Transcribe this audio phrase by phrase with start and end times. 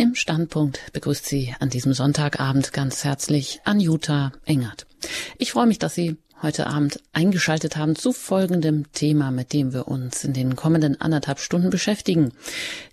[0.00, 4.86] Im Standpunkt begrüßt Sie an diesem Sonntagabend ganz herzlich Anjuta Engert.
[5.38, 9.88] Ich freue mich, dass Sie heute Abend eingeschaltet haben zu folgendem Thema, mit dem wir
[9.88, 12.32] uns in den kommenden anderthalb Stunden beschäftigen.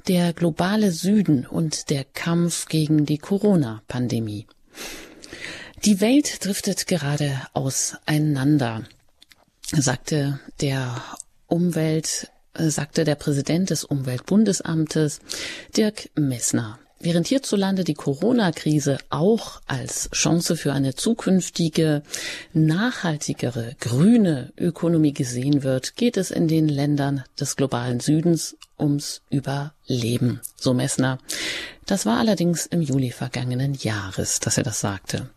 [0.08, 4.48] Der globale Süden und der Kampf gegen die Corona-Pandemie.
[5.86, 8.82] Die Welt driftet gerade auseinander,
[9.72, 11.04] sagte der
[11.46, 15.20] Umwelt, äh, sagte der Präsident des Umweltbundesamtes,
[15.78, 16.80] Dirk Messner.
[17.06, 22.02] Während hierzulande die Corona-Krise auch als Chance für eine zukünftige,
[22.52, 30.42] nachhaltigere, grüne Ökonomie gesehen wird, geht es in den Ländern des globalen Südens ums Überleben,
[30.56, 31.20] so Messner.
[31.86, 35.30] Das war allerdings im Juli vergangenen Jahres, dass er das sagte.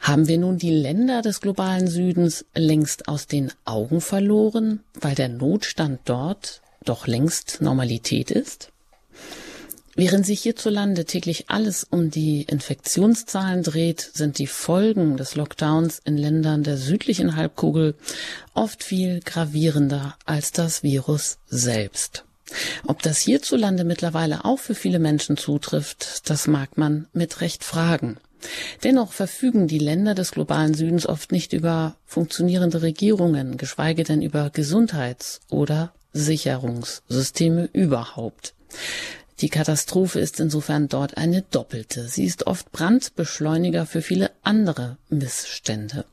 [0.00, 5.28] Haben wir nun die Länder des globalen Südens längst aus den Augen verloren, weil der
[5.28, 8.72] Notstand dort doch längst Normalität ist?
[9.98, 16.16] Während sich hierzulande täglich alles um die Infektionszahlen dreht, sind die Folgen des Lockdowns in
[16.16, 17.96] Ländern der südlichen Halbkugel
[18.54, 22.24] oft viel gravierender als das Virus selbst.
[22.86, 28.18] Ob das hierzulande mittlerweile auch für viele Menschen zutrifft, das mag man mit Recht fragen.
[28.84, 34.50] Dennoch verfügen die Länder des globalen Südens oft nicht über funktionierende Regierungen, geschweige denn über
[34.50, 38.54] Gesundheits- oder Sicherungssysteme überhaupt.
[39.40, 42.08] Die Katastrophe ist insofern dort eine doppelte.
[42.08, 46.04] Sie ist oft Brandbeschleuniger für viele andere Missstände.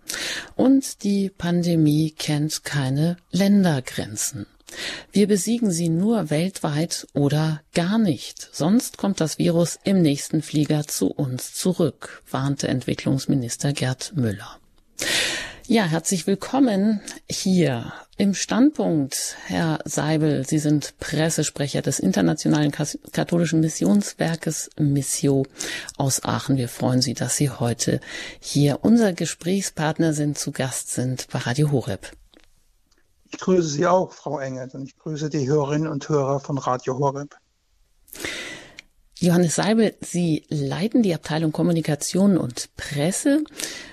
[0.56, 4.46] Und die Pandemie kennt keine Ländergrenzen.
[5.12, 8.50] Wir besiegen sie nur weltweit oder gar nicht.
[8.52, 14.59] Sonst kommt das Virus im nächsten Flieger zu uns zurück, warnte Entwicklungsminister Gerd Müller.
[15.67, 20.45] Ja, herzlich willkommen hier im Standpunkt, Herr Seibel.
[20.45, 25.47] Sie sind Pressesprecher des Internationalen Katholischen Missionswerkes Missio
[25.97, 26.57] aus Aachen.
[26.57, 27.99] Wir freuen Sie, dass Sie heute
[28.39, 32.11] hier unser Gesprächspartner sind, zu Gast sind bei Radio Horeb.
[33.31, 37.00] Ich grüße Sie auch, Frau Engert, und ich grüße die Hörerinnen und Hörer von Radio
[37.00, 37.35] Horeb.
[39.20, 43.44] Johannes Seibel, Sie leiten die Abteilung Kommunikation und Presse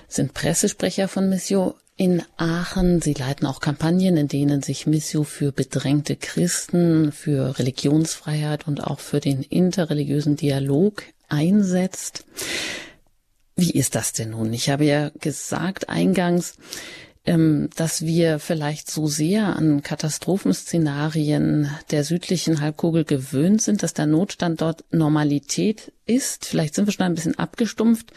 [0.07, 3.01] sind Pressesprecher von Missio in Aachen.
[3.01, 8.99] Sie leiten auch Kampagnen, in denen sich Missio für bedrängte Christen, für Religionsfreiheit und auch
[8.99, 12.25] für den interreligiösen Dialog einsetzt.
[13.55, 14.51] Wie ist das denn nun?
[14.51, 16.55] Ich habe ja gesagt eingangs,
[17.25, 24.59] dass wir vielleicht so sehr an Katastrophenszenarien der südlichen Halbkugel gewöhnt sind, dass der Notstand
[24.61, 26.45] dort Normalität ist.
[26.45, 28.11] Vielleicht sind wir schon ein bisschen abgestumpft.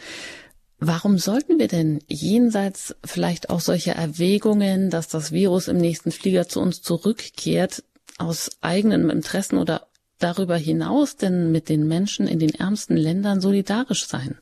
[0.79, 6.49] Warum sollten wir denn jenseits vielleicht auch solche Erwägungen, dass das Virus im nächsten Flieger
[6.49, 7.83] zu uns zurückkehrt,
[8.17, 9.87] aus eigenem Interessen oder
[10.19, 14.37] darüber hinaus denn mit den Menschen in den ärmsten Ländern solidarisch sein?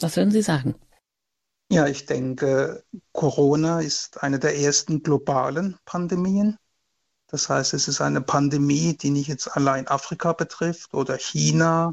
[0.00, 0.74] Was würden Sie sagen?
[1.68, 6.58] Ja, ich denke, Corona ist eine der ersten globalen Pandemien.
[7.26, 11.90] Das heißt, es ist eine Pandemie, die nicht jetzt allein Afrika betrifft oder China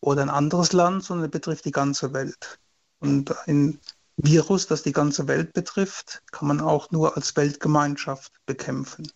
[0.00, 2.58] oder ein anderes Land, sondern betrifft die ganze Welt.
[3.00, 3.80] Und ein
[4.18, 9.10] Virus, das die ganze Welt betrifft, kann man auch nur als Weltgemeinschaft bekämpfen.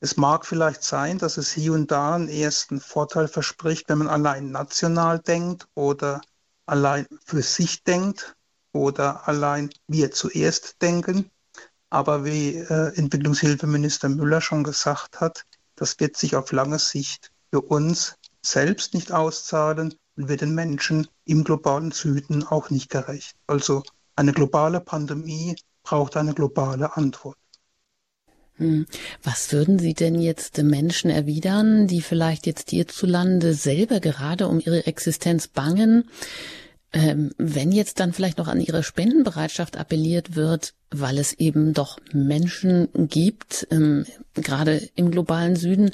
[0.00, 4.08] Es mag vielleicht sein, dass es hier und da einen ersten Vorteil verspricht, wenn man
[4.08, 6.20] allein national denkt oder
[6.66, 8.36] allein für sich denkt
[8.72, 11.30] oder allein wir zuerst denken.
[11.90, 15.44] Aber wie äh, Entwicklungshilfeminister Müller schon gesagt hat,
[15.76, 21.06] das wird sich auf lange Sicht für uns selbst nicht auszahlen und wird den Menschen
[21.24, 23.36] im globalen Süden auch nicht gerecht.
[23.46, 23.82] Also
[24.16, 27.36] eine globale Pandemie braucht eine globale Antwort.
[28.56, 28.86] Hm.
[29.22, 34.86] Was würden Sie denn jetzt Menschen erwidern, die vielleicht jetzt hierzulande selber gerade um ihre
[34.86, 36.08] Existenz bangen?
[36.94, 41.98] Ähm, wenn jetzt dann vielleicht noch an ihre Spendenbereitschaft appelliert wird, weil es eben doch
[42.12, 44.04] Menschen gibt, ähm,
[44.34, 45.92] gerade im globalen Süden,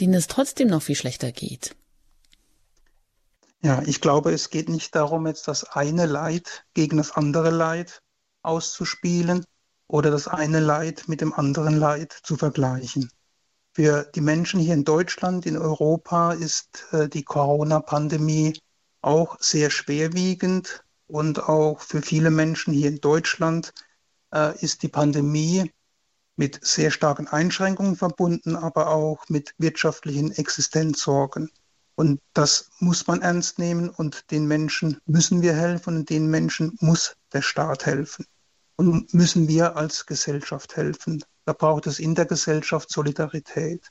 [0.00, 1.74] denen es trotzdem noch viel schlechter geht.
[3.60, 8.02] Ja, ich glaube, es geht nicht darum, jetzt das eine Leid gegen das andere Leid
[8.42, 9.44] auszuspielen
[9.86, 13.10] oder das eine Leid mit dem anderen Leid zu vergleichen.
[13.72, 18.58] Für die Menschen hier in Deutschland, in Europa ist äh, die Corona-Pandemie
[19.00, 23.72] auch sehr schwerwiegend und auch für viele Menschen hier in Deutschland
[24.32, 25.70] äh, ist die Pandemie
[26.36, 31.50] mit sehr starken Einschränkungen verbunden, aber auch mit wirtschaftlichen Existenzsorgen.
[31.96, 36.76] Und das muss man ernst nehmen und den Menschen müssen wir helfen und den Menschen
[36.80, 38.24] muss der Staat helfen.
[38.76, 41.24] Und müssen wir als Gesellschaft helfen.
[41.44, 43.90] Da braucht es in der Gesellschaft Solidarität.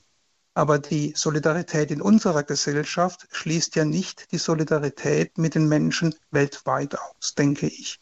[0.57, 6.97] Aber die Solidarität in unserer Gesellschaft schließt ja nicht die Solidarität mit den Menschen weltweit
[6.97, 7.99] aus, denke ich.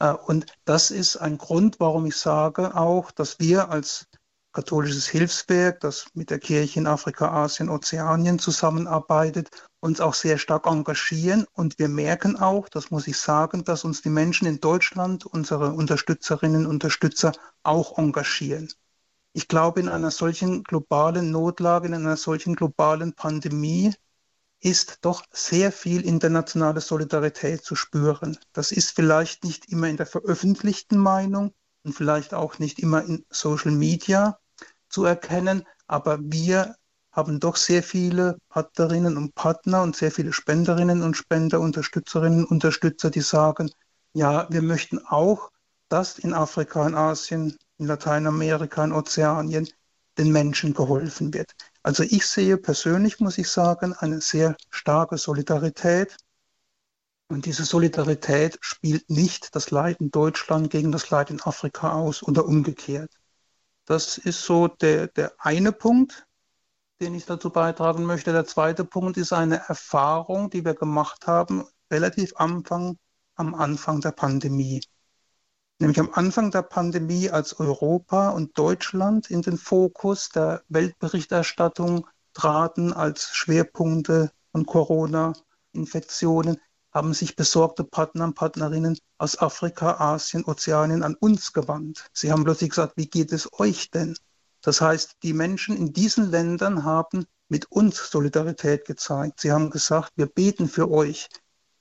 [0.00, 4.08] Äh, und das ist ein Grund, warum ich sage auch, dass wir als
[4.52, 9.48] katholisches Hilfswerk, das mit der Kirche in Afrika, Asien, Ozeanien zusammenarbeitet,
[9.78, 11.46] uns auch sehr stark engagieren.
[11.52, 15.70] Und wir merken auch, das muss ich sagen, dass uns die Menschen in Deutschland, unsere
[15.70, 17.30] Unterstützerinnen und Unterstützer
[17.62, 18.72] auch engagieren.
[19.36, 23.92] Ich glaube, in einer solchen globalen Notlage, in einer solchen globalen Pandemie
[24.60, 28.38] ist doch sehr viel internationale Solidarität zu spüren.
[28.54, 31.52] Das ist vielleicht nicht immer in der veröffentlichten Meinung
[31.84, 34.38] und vielleicht auch nicht immer in Social Media,
[34.88, 35.64] zu erkennen.
[35.86, 36.74] Aber wir
[37.12, 42.50] haben doch sehr viele Partnerinnen und Partner und sehr viele Spenderinnen und Spender, Unterstützerinnen und
[42.50, 43.70] Unterstützer, die sagen,
[44.14, 45.50] ja, wir möchten auch,
[45.90, 49.68] dass in Afrika, in Asien, in Lateinamerika, in Ozeanien
[50.18, 51.52] den Menschen geholfen wird.
[51.82, 56.16] Also ich sehe persönlich, muss ich sagen, eine sehr starke Solidarität.
[57.28, 62.22] Und diese Solidarität spielt nicht das Leid in Deutschland gegen das Leid in Afrika aus
[62.22, 63.10] oder umgekehrt.
[63.84, 66.26] Das ist so der, der eine Punkt,
[67.00, 68.32] den ich dazu beitragen möchte.
[68.32, 72.98] Der zweite Punkt ist eine Erfahrung, die wir gemacht haben, relativ Anfang,
[73.34, 74.80] am Anfang der Pandemie.
[75.78, 82.94] Nämlich am Anfang der Pandemie, als Europa und Deutschland in den Fokus der Weltberichterstattung traten
[82.94, 86.58] als Schwerpunkte von Corona-Infektionen,
[86.92, 92.08] haben sich besorgte Partner und Partnerinnen aus Afrika, Asien, Ozeanien an uns gewandt.
[92.14, 94.16] Sie haben plötzlich gesagt, wie geht es euch denn?
[94.62, 99.40] Das heißt, die Menschen in diesen Ländern haben mit uns Solidarität gezeigt.
[99.40, 101.28] Sie haben gesagt, wir beten für euch.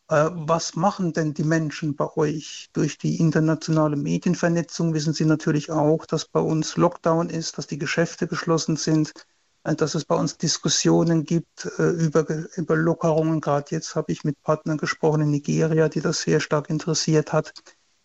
[0.10, 2.70] Äh, was machen denn die Menschen bei euch?
[2.74, 7.80] Durch die internationale Medienvernetzung wissen sie natürlich auch, dass bei uns Lockdown ist, dass die
[7.80, 9.14] Geschäfte geschlossen sind
[9.66, 12.26] äh, dass es bei uns Diskussionen gibt äh, über,
[12.56, 13.42] über Lockerungen.
[13.42, 17.54] Gerade jetzt habe ich mit Partnern gesprochen in Nigeria, die das sehr stark interessiert hat.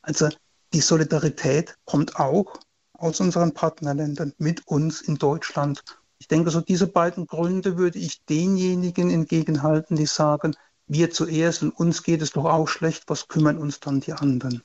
[0.03, 0.31] Also
[0.73, 2.55] die Solidarität kommt auch
[2.95, 5.83] aus unseren Partnerländern mit uns in Deutschland.
[6.19, 10.55] Ich denke, so diese beiden Gründe würde ich denjenigen entgegenhalten, die sagen,
[10.91, 14.63] wir zuerst und uns geht es doch auch schlecht, was kümmern uns dann die anderen?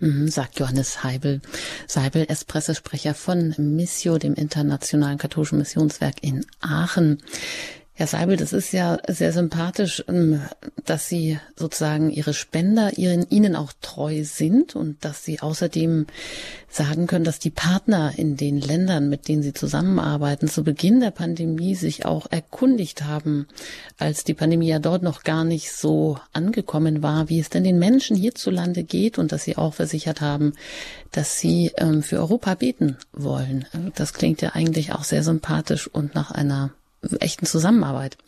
[0.00, 1.40] Mhm, sagt Johannes Heibel.
[1.86, 7.22] Seibel ist Pressesprecher von Missio, dem internationalen katholischen Missionswerk in Aachen.
[7.98, 10.40] Herr Seibel, das ist ja sehr sympathisch, ähm,
[10.84, 16.06] dass Sie sozusagen Ihre Spender ihren, Ihnen auch treu sind und dass Sie außerdem
[16.68, 21.10] sagen können, dass die Partner in den Ländern, mit denen Sie zusammenarbeiten, zu Beginn der
[21.10, 23.48] Pandemie sich auch erkundigt haben,
[23.98, 27.80] als die Pandemie ja dort noch gar nicht so angekommen war, wie es denn den
[27.80, 30.52] Menschen hierzulande geht und dass Sie auch versichert haben,
[31.10, 33.66] dass Sie ähm, für Europa beten wollen.
[33.96, 36.70] Das klingt ja eigentlich auch sehr sympathisch und nach einer
[37.20, 38.18] echten Zusammenarbeit.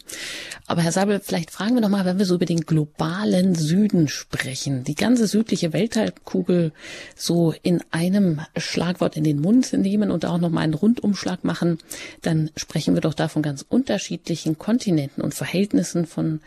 [0.67, 4.09] Aber Herr Sabel, vielleicht fragen wir noch mal, wenn wir so über den globalen Süden
[4.09, 6.73] sprechen, die ganze südliche Welthalbkugel
[7.17, 11.79] so in einem Schlagwort in den Mund nehmen und auch noch mal einen Rundumschlag machen,
[12.23, 16.41] dann sprechen wir doch da von ganz unterschiedlichen Kontinenten und Verhältnissen von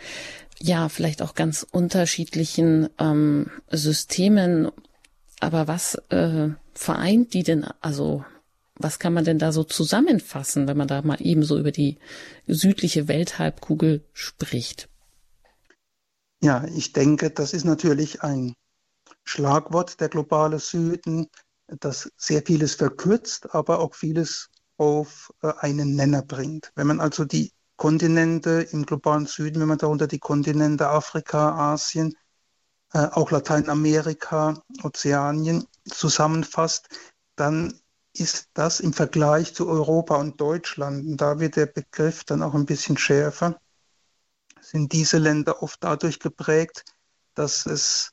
[0.59, 4.69] ja vielleicht auch ganz unterschiedlichen ähm, Systemen.
[5.39, 8.23] Aber was äh, vereint die denn also
[8.75, 11.99] was kann man denn da so zusammenfassen, wenn man da mal eben so über die
[12.47, 14.89] südliche Welthalbkugel spricht?
[16.41, 18.55] Ja, ich denke, das ist natürlich ein
[19.23, 21.27] Schlagwort, der globale Süden,
[21.67, 26.71] das sehr vieles verkürzt, aber auch vieles auf äh, einen Nenner bringt.
[26.75, 32.15] Wenn man also die Kontinente im globalen Süden, wenn man darunter die Kontinente Afrika, Asien,
[32.93, 36.89] äh, auch Lateinamerika, Ozeanien zusammenfasst,
[37.35, 37.79] dann
[38.13, 42.53] ist das im Vergleich zu Europa und Deutschland, und da wird der Begriff dann auch
[42.53, 43.59] ein bisschen schärfer,
[44.61, 46.85] sind diese Länder oft dadurch geprägt,
[47.33, 48.11] dass es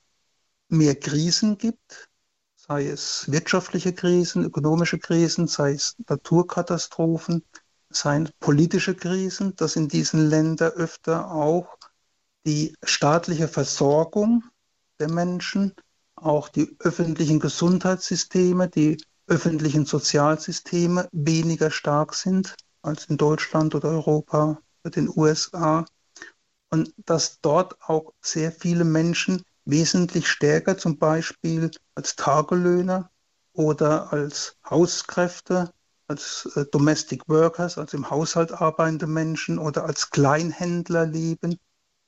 [0.68, 2.08] mehr Krisen gibt,
[2.56, 7.44] sei es wirtschaftliche Krisen, ökonomische Krisen, sei es Naturkatastrophen,
[7.90, 11.76] seien politische Krisen, dass in diesen Ländern öfter auch
[12.46, 14.44] die staatliche Versorgung
[14.98, 15.74] der Menschen,
[16.14, 24.60] auch die öffentlichen Gesundheitssysteme, die öffentlichen Sozialsysteme weniger stark sind als in Deutschland oder Europa
[24.82, 25.86] oder den USA
[26.70, 33.10] und dass dort auch sehr viele Menschen wesentlich stärker zum Beispiel als Tagelöhner
[33.52, 35.72] oder als Hauskräfte,
[36.08, 41.58] als äh, Domestic Workers, also im Haushalt arbeitende Menschen oder als Kleinhändler leben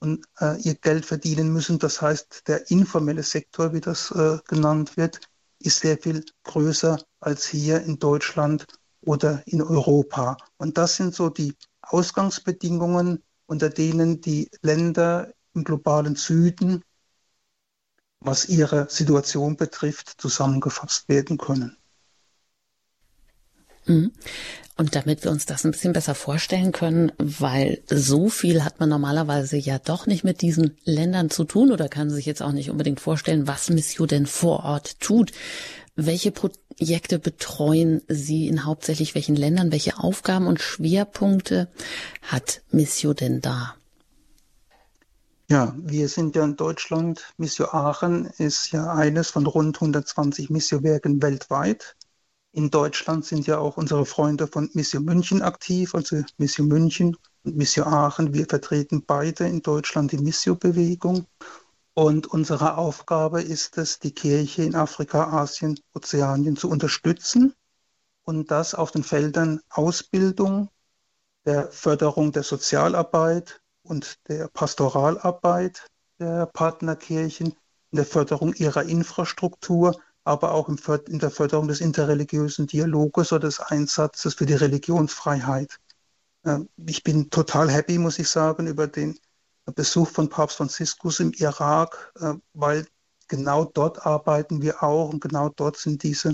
[0.01, 1.79] und äh, ihr Geld verdienen müssen.
[1.79, 5.21] Das heißt, der informelle Sektor, wie das äh, genannt wird,
[5.65, 8.67] ist sehr viel größer als hier in Deutschland
[9.01, 10.37] oder in Europa.
[10.57, 16.83] Und das sind so die Ausgangsbedingungen, unter denen die Länder im globalen Süden,
[18.21, 21.77] was ihre Situation betrifft, zusammengefasst werden können.
[24.79, 28.89] Und damit wir uns das ein bisschen besser vorstellen können, weil so viel hat man
[28.89, 32.71] normalerweise ja doch nicht mit diesen Ländern zu tun oder kann sich jetzt auch nicht
[32.71, 35.33] unbedingt vorstellen, was Missio denn vor Ort tut.
[35.95, 39.73] Welche Projekte betreuen Sie in hauptsächlich welchen Ländern?
[39.73, 41.69] Welche Aufgaben und Schwerpunkte
[42.23, 43.75] hat Missio denn da?
[45.51, 47.35] Ja, wir sind ja in Deutschland.
[47.37, 51.95] Missio Aachen ist ja eines von rund 120 Missio-Werken weltweit.
[52.55, 57.57] In Deutschland sind ja auch unsere Freunde von Mission München aktiv, also Mission München und
[57.57, 58.35] Mission Aachen.
[58.35, 61.27] Wir vertreten beide in Deutschland die Missio-Bewegung.
[61.95, 67.55] Und unsere Aufgabe ist es, die Kirche in Afrika, Asien, Ozeanien zu unterstützen
[68.25, 70.69] und das auf den Feldern Ausbildung,
[71.47, 75.87] der Förderung der Sozialarbeit und der Pastoralarbeit
[76.19, 77.55] der Partnerkirchen,
[77.91, 84.35] der Förderung ihrer Infrastruktur aber auch in der Förderung des interreligiösen Dialoges oder des Einsatzes
[84.35, 85.79] für die Religionsfreiheit.
[86.45, 89.19] Ähm, ich bin total happy, muss ich sagen, über den
[89.75, 92.87] Besuch von Papst Franziskus im Irak, äh, weil
[93.29, 96.31] genau dort arbeiten wir auch und genau dort sind diese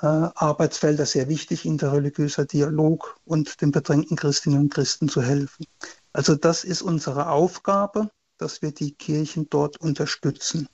[0.00, 5.66] äh, Arbeitsfelder sehr wichtig, interreligiöser Dialog und den bedrängten Christinnen und Christen zu helfen.
[6.12, 10.68] Also das ist unsere Aufgabe, dass wir die Kirchen dort unterstützen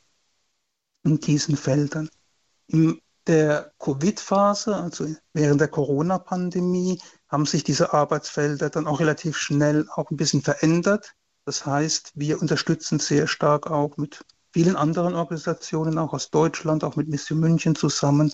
[1.02, 2.10] in diesen Feldern.
[2.72, 9.88] In der Covid-Phase, also während der Corona-Pandemie, haben sich diese Arbeitsfelder dann auch relativ schnell
[9.92, 11.14] auch ein bisschen verändert.
[11.44, 16.94] Das heißt, wir unterstützen sehr stark auch mit vielen anderen Organisationen, auch aus Deutschland, auch
[16.94, 18.32] mit Mission München zusammen,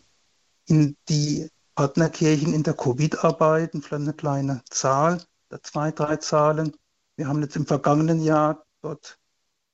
[0.67, 5.23] in die Partnerkirchen in der Covid-Arbeit, vielleicht eine kleine Zahl,
[5.63, 6.77] zwei, drei Zahlen.
[7.17, 9.19] Wir haben jetzt im vergangenen Jahr dort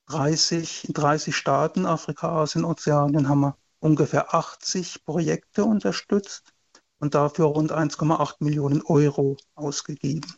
[0.07, 6.53] 30, in 30 Staaten, Afrika, Asien, Ozeanien, haben wir ungefähr 80 Projekte unterstützt
[6.99, 10.33] und dafür rund 1,8 Millionen Euro ausgegeben.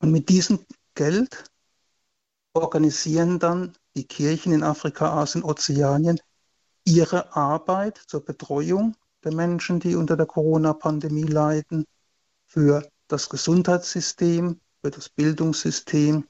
[0.00, 0.66] Und mit diesem
[0.96, 1.44] Geld
[2.52, 6.18] organisieren dann die Kirchen in Afrika, Asien, Ozeanien
[6.84, 11.84] ihre Arbeit zur Betreuung der Menschen, die unter der Corona-Pandemie leiden,
[12.44, 16.26] für das Gesundheitssystem, für das Bildungssystem,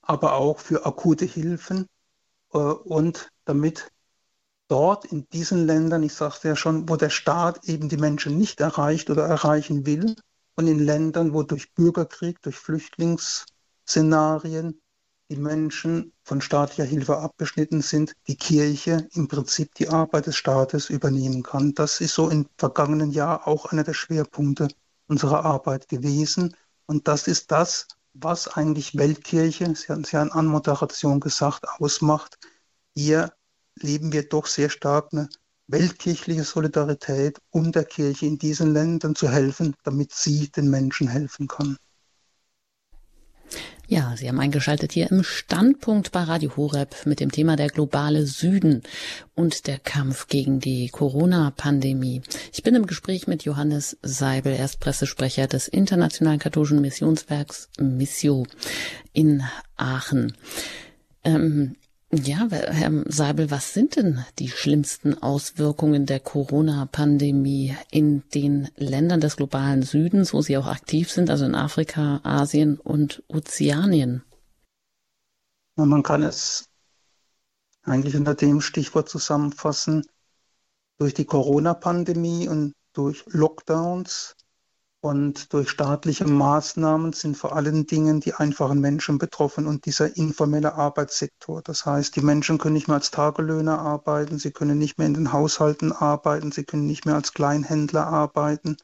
[0.00, 1.88] aber auch für akute Hilfen
[2.52, 3.90] äh, und damit
[4.68, 8.60] dort in diesen Ländern, ich sagte ja schon, wo der Staat eben die Menschen nicht
[8.60, 10.16] erreicht oder erreichen will
[10.56, 14.80] und in Ländern, wo durch Bürgerkrieg, durch Flüchtlingsszenarien
[15.30, 20.90] die Menschen von staatlicher Hilfe abgeschnitten sind, die Kirche im Prinzip die Arbeit des Staates
[20.90, 21.74] übernehmen kann.
[21.74, 24.68] Das ist so im vergangenen Jahr auch einer der Schwerpunkte
[25.06, 26.56] unserer Arbeit gewesen.
[26.86, 32.38] Und das ist das, was eigentlich Weltkirche, Sie hatten es ja in Anmoderation gesagt, ausmacht,
[32.94, 33.32] hier
[33.76, 35.28] leben wir doch sehr stark eine
[35.66, 41.48] weltkirchliche Solidarität, um der Kirche in diesen Ländern zu helfen, damit sie den Menschen helfen
[41.48, 41.76] kann.
[43.86, 48.24] Ja, Sie haben eingeschaltet hier im Standpunkt bei Radio Horeb mit dem Thema der globale
[48.24, 48.82] Süden
[49.34, 52.22] und der Kampf gegen die Corona-Pandemie.
[52.52, 58.46] Ich bin im Gespräch mit Johannes Seibel, er ist Pressesprecher des Internationalen Katholischen Missionswerks Missio
[59.12, 59.42] in
[59.76, 60.34] Aachen.
[61.22, 61.76] Ähm,
[62.16, 69.36] ja, Herr Seibel, was sind denn die schlimmsten Auswirkungen der Corona-Pandemie in den Ländern des
[69.36, 74.22] globalen Südens, wo Sie auch aktiv sind, also in Afrika, Asien und Ozeanien?
[75.76, 76.68] Man kann es
[77.82, 80.06] eigentlich unter dem Stichwort zusammenfassen,
[80.98, 84.36] durch die Corona-Pandemie und durch Lockdowns
[85.04, 90.76] und durch staatliche Maßnahmen sind vor allen Dingen die einfachen Menschen betroffen und dieser informelle
[90.76, 91.60] Arbeitssektor.
[91.60, 95.12] Das heißt, die Menschen können nicht mehr als Tagelöhner arbeiten, sie können nicht mehr in
[95.12, 98.78] den Haushalten arbeiten, sie können nicht mehr als Kleinhändler arbeiten.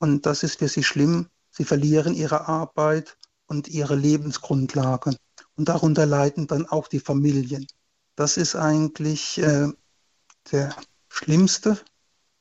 [0.00, 1.28] Und das ist für sie schlimm.
[1.52, 5.14] Sie verlieren ihre Arbeit und ihre Lebensgrundlage.
[5.54, 7.64] Und darunter leiden dann auch die Familien.
[8.16, 9.68] Das ist eigentlich äh,
[10.50, 10.74] der
[11.08, 11.78] schlimmste,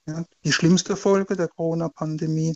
[0.08, 2.56] ja, die schlimmste Folge der Corona-Pandemie.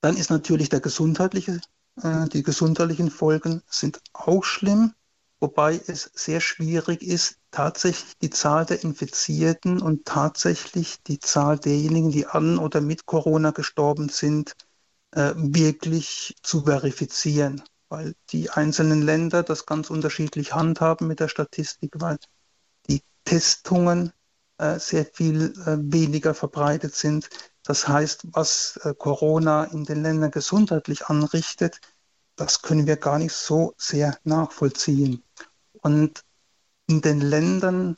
[0.00, 1.60] Dann ist natürlich der gesundheitliche,
[2.02, 4.94] äh, die gesundheitlichen Folgen sind auch schlimm,
[5.40, 12.10] wobei es sehr schwierig ist, tatsächlich die Zahl der Infizierten und tatsächlich die Zahl derjenigen,
[12.10, 14.54] die an oder mit Corona gestorben sind,
[15.12, 21.92] äh, wirklich zu verifizieren, weil die einzelnen Länder das ganz unterschiedlich handhaben mit der Statistik,
[21.96, 22.18] weil
[22.88, 24.12] die Testungen
[24.58, 27.28] äh, sehr viel äh, weniger verbreitet sind.
[27.64, 31.80] Das heißt, was äh, Corona in den Ländern gesundheitlich anrichtet,
[32.36, 35.22] das können wir gar nicht so sehr nachvollziehen.
[35.82, 36.24] Und
[36.86, 37.96] in den Ländern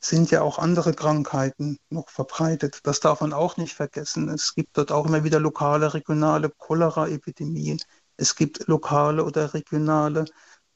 [0.00, 2.80] sind ja auch andere Krankheiten noch verbreitet.
[2.84, 4.28] Das darf man auch nicht vergessen.
[4.28, 7.80] Es gibt dort auch immer wieder lokale, regionale Cholera-Epidemien.
[8.16, 10.24] Es gibt lokale oder regionale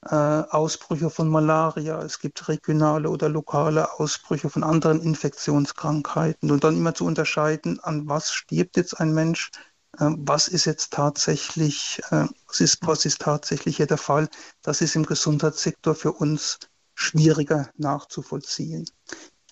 [0.02, 2.00] Ausbrüche von Malaria.
[2.02, 6.50] Es gibt regionale oder lokale Ausbrüche von anderen Infektionskrankheiten.
[6.50, 9.50] Und dann immer zu unterscheiden, an was stirbt jetzt ein Mensch,
[9.98, 14.28] äh, was ist jetzt tatsächlich, äh, was ist, was ist tatsächlich hier der Fall.
[14.62, 16.58] Das ist im Gesundheitssektor für uns
[16.94, 18.86] schwieriger nachzuvollziehen.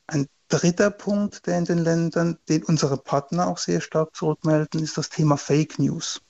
[0.07, 4.99] Ein dritter Punkt, der in den Ländern, den unsere Partner auch sehr stark zurückmelden, ist
[4.99, 6.21] das Thema Fake News.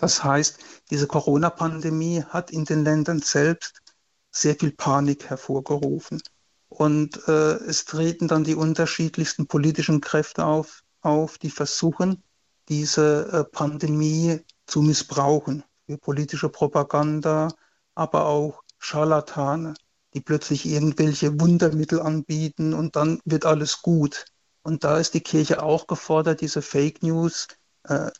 [0.00, 0.58] Das heißt,
[0.90, 3.82] diese Corona-Pandemie hat in den Ländern selbst
[4.30, 6.22] sehr viel Panik hervorgerufen.
[6.70, 12.22] Und äh, es treten dann die unterschiedlichsten politischen Kräfte auf, auf die versuchen,
[12.70, 17.48] diese äh, Pandemie zu missbrauchen für politische Propaganda,
[17.94, 19.74] aber auch Scharlatane,
[20.14, 24.24] die plötzlich irgendwelche Wundermittel anbieten und dann wird alles gut.
[24.62, 27.48] Und da ist die Kirche auch gefordert, diese Fake News.
[27.84, 28.10] Äh,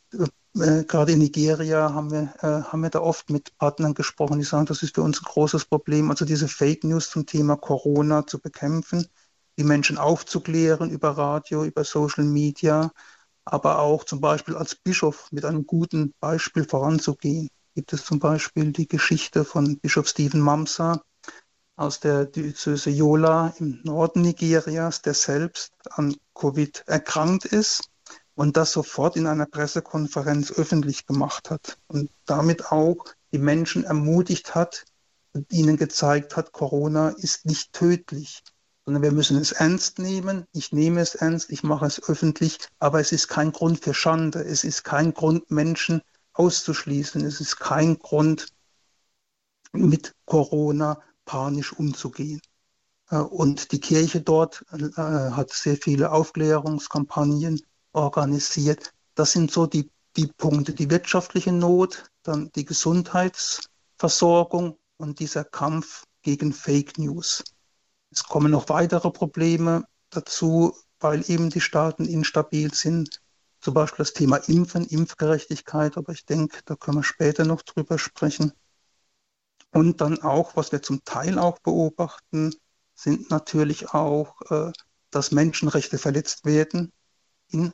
[0.55, 4.45] äh, gerade in Nigeria haben wir, äh, haben wir da oft mit Partnern gesprochen, die
[4.45, 8.27] sagen, das ist für uns ein großes Problem, also diese Fake News zum Thema Corona
[8.27, 9.07] zu bekämpfen,
[9.57, 12.91] die Menschen aufzuklären über Radio, über Social Media,
[13.45, 17.49] aber auch zum Beispiel als Bischof mit einem guten Beispiel voranzugehen.
[17.73, 21.01] Gibt es zum Beispiel die Geschichte von Bischof Stephen Mamsa
[21.77, 27.90] aus der Diözese Yola im Norden Nigerias, der selbst an Covid erkrankt ist
[28.41, 34.55] und das sofort in einer Pressekonferenz öffentlich gemacht hat und damit auch die Menschen ermutigt
[34.55, 34.83] hat
[35.33, 38.41] und ihnen gezeigt hat, Corona ist nicht tödlich,
[38.83, 40.47] sondern wir müssen es ernst nehmen.
[40.53, 44.39] Ich nehme es ernst, ich mache es öffentlich, aber es ist kein Grund für Schande.
[44.39, 46.01] Es ist kein Grund, Menschen
[46.33, 47.23] auszuschließen.
[47.23, 48.47] Es ist kein Grund,
[49.71, 52.41] mit Corona panisch umzugehen.
[53.11, 57.61] Äh, und die Kirche dort äh, hat sehr viele Aufklärungskampagnen
[57.93, 58.93] organisiert.
[59.15, 66.05] Das sind so die, die Punkte, die wirtschaftliche Not, dann die Gesundheitsversorgung und dieser Kampf
[66.21, 67.43] gegen Fake News.
[68.11, 73.21] Es kommen noch weitere Probleme dazu, weil eben die Staaten instabil sind
[73.61, 77.99] zum Beispiel das Thema Impfen, Impfgerechtigkeit, aber ich denke, da können wir später noch drüber
[77.99, 78.53] sprechen.
[79.71, 82.53] Und dann auch, was wir zum Teil auch beobachten,
[82.95, 84.71] sind natürlich auch, äh,
[85.11, 86.91] dass Menschenrechte verletzt werden
[87.49, 87.73] in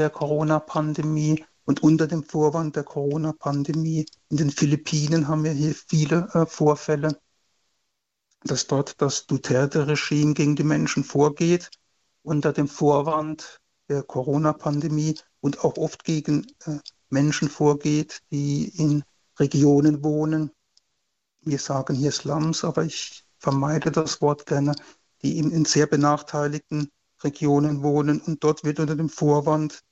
[0.00, 4.06] der Corona-Pandemie und unter dem Vorwand der Corona-Pandemie.
[4.30, 7.20] In den Philippinen haben wir hier viele äh, Vorfälle,
[8.42, 11.70] dass dort das Duterte-Regime gegen die Menschen vorgeht,
[12.22, 13.60] unter dem Vorwand
[13.90, 16.78] der Corona-Pandemie und auch oft gegen äh,
[17.10, 19.04] Menschen vorgeht, die in
[19.38, 20.50] Regionen wohnen.
[21.42, 24.74] Wir sagen hier Slums, aber ich vermeide das Wort gerne,
[25.22, 26.90] die in, in sehr benachteiligten
[27.22, 28.20] Regionen wohnen.
[28.20, 29.82] Und dort wird unter dem Vorwand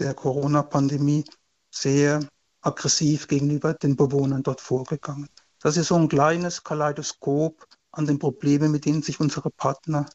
[0.00, 1.24] der Corona-Pandemie
[1.70, 2.20] sehr
[2.62, 5.28] aggressiv gegenüber den Bewohnern dort vorgegangen.
[5.62, 10.06] Das ist so ein kleines Kaleidoskop an den Problemen, mit denen sich unsere Partner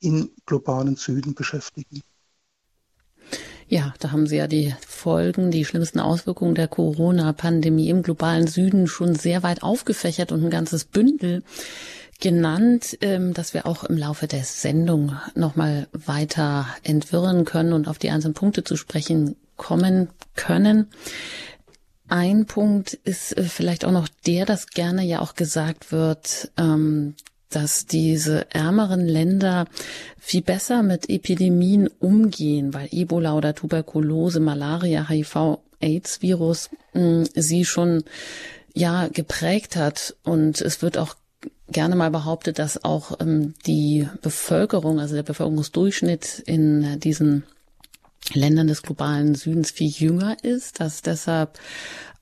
[0.00, 2.02] im globalen Süden beschäftigen.
[3.68, 8.86] Ja, da haben Sie ja die Folgen, die schlimmsten Auswirkungen der Corona-Pandemie im globalen Süden
[8.86, 11.42] schon sehr weit aufgefächert und ein ganzes Bündel
[12.20, 17.98] genannt, ähm, dass wir auch im Laufe der Sendung nochmal weiter entwirren können und auf
[17.98, 20.88] die einzelnen Punkte zu sprechen kommen können.
[22.08, 27.14] Ein Punkt ist äh, vielleicht auch noch der, dass gerne ja auch gesagt wird, ähm,
[27.48, 29.66] dass diese ärmeren Länder
[30.18, 38.04] viel besser mit Epidemien umgehen, weil Ebola oder Tuberkulose, Malaria, HIV, AIDS-Virus hm, sie schon
[38.74, 41.16] ja geprägt hat und es wird auch
[41.68, 47.44] gerne mal behauptet, dass auch ähm, die Bevölkerung, also der Bevölkerungsdurchschnitt in diesen
[48.32, 51.58] Ländern des globalen Südens viel jünger ist, dass deshalb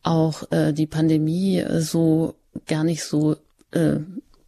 [0.03, 2.35] auch äh, die Pandemie so
[2.67, 3.37] gar nicht so
[3.73, 3.97] äh,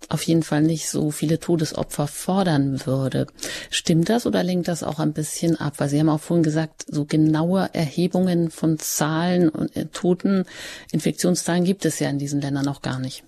[0.08, 3.26] auf jeden Fall nicht so viele Todesopfer fordern würde.
[3.70, 5.74] Stimmt das oder lenkt das auch ein bisschen ab?
[5.78, 10.44] Weil Sie haben auch vorhin gesagt, so genaue Erhebungen von Zahlen und äh, Toten,
[10.92, 13.24] Infektionszahlen gibt es ja in diesen Ländern noch gar nicht.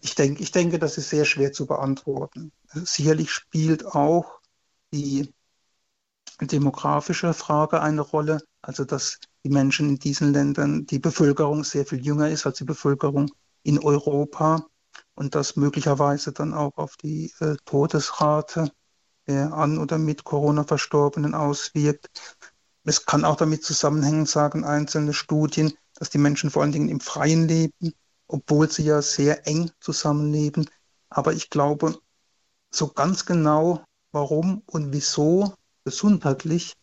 [0.00, 2.52] Ich denke, ich denke, das ist sehr schwer zu beantworten.
[2.72, 4.40] Sicherlich spielt auch
[4.92, 5.32] die
[6.40, 12.04] demografische Frage eine Rolle, also dass die Menschen in diesen Ländern, die Bevölkerung sehr viel
[12.04, 13.30] jünger ist als die Bevölkerung
[13.62, 14.66] in Europa
[15.14, 18.70] und das möglicherweise dann auch auf die äh, Todesrate
[19.26, 22.36] der an oder mit Corona Verstorbenen auswirkt.
[22.84, 27.00] Es kann auch damit zusammenhängen, sagen einzelne Studien, dass die Menschen vor allen Dingen im
[27.00, 27.92] Freien leben,
[28.30, 30.68] obwohl sie ja sehr eng zusammenleben.
[31.08, 31.98] Aber ich glaube,
[32.70, 36.74] so ganz genau, warum und wieso gesundheitlich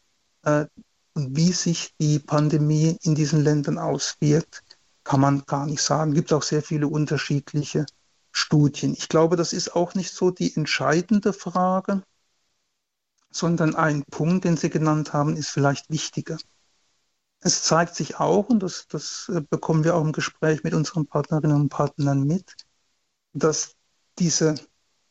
[0.43, 0.65] äh,
[1.13, 4.63] und wie sich die Pandemie in diesen Ländern auswirkt,
[5.03, 6.11] kann man gar nicht sagen.
[6.11, 7.85] Es gibt auch sehr viele unterschiedliche
[8.31, 8.93] Studien.
[8.93, 12.03] Ich glaube, das ist auch nicht so die entscheidende Frage,
[13.31, 16.37] sondern ein Punkt, den Sie genannt haben, ist vielleicht wichtiger.
[17.39, 21.05] Es zeigt sich auch, und das, das äh, bekommen wir auch im Gespräch mit unseren
[21.05, 22.55] Partnerinnen und Partnern mit,
[23.33, 23.75] dass
[24.19, 24.55] diese,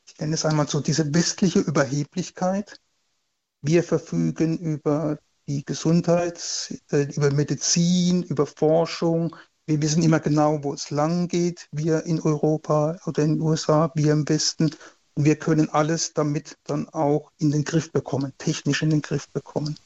[0.06, 2.80] ich nenne es einmal so, diese westliche Überheblichkeit,
[3.62, 6.40] wir verfügen über die Gesundheit,
[6.90, 9.34] äh, über Medizin, über Forschung.
[9.66, 11.68] Wir wissen immer genau, wo es lang geht.
[11.72, 14.70] Wir in Europa oder in den USA, wir im Westen.
[15.14, 19.28] Und wir können alles damit dann auch in den Griff bekommen, technisch in den Griff
[19.30, 19.76] bekommen.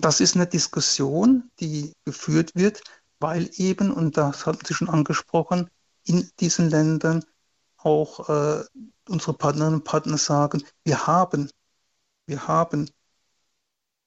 [0.00, 2.82] Das ist eine Diskussion, die geführt wird,
[3.18, 5.68] weil eben, und das hatten Sie schon angesprochen,
[6.04, 7.22] in diesen Ländern
[7.76, 8.64] auch äh,
[9.08, 11.50] unsere Partnerinnen und Partner sagen, wir haben,
[12.26, 12.88] wir haben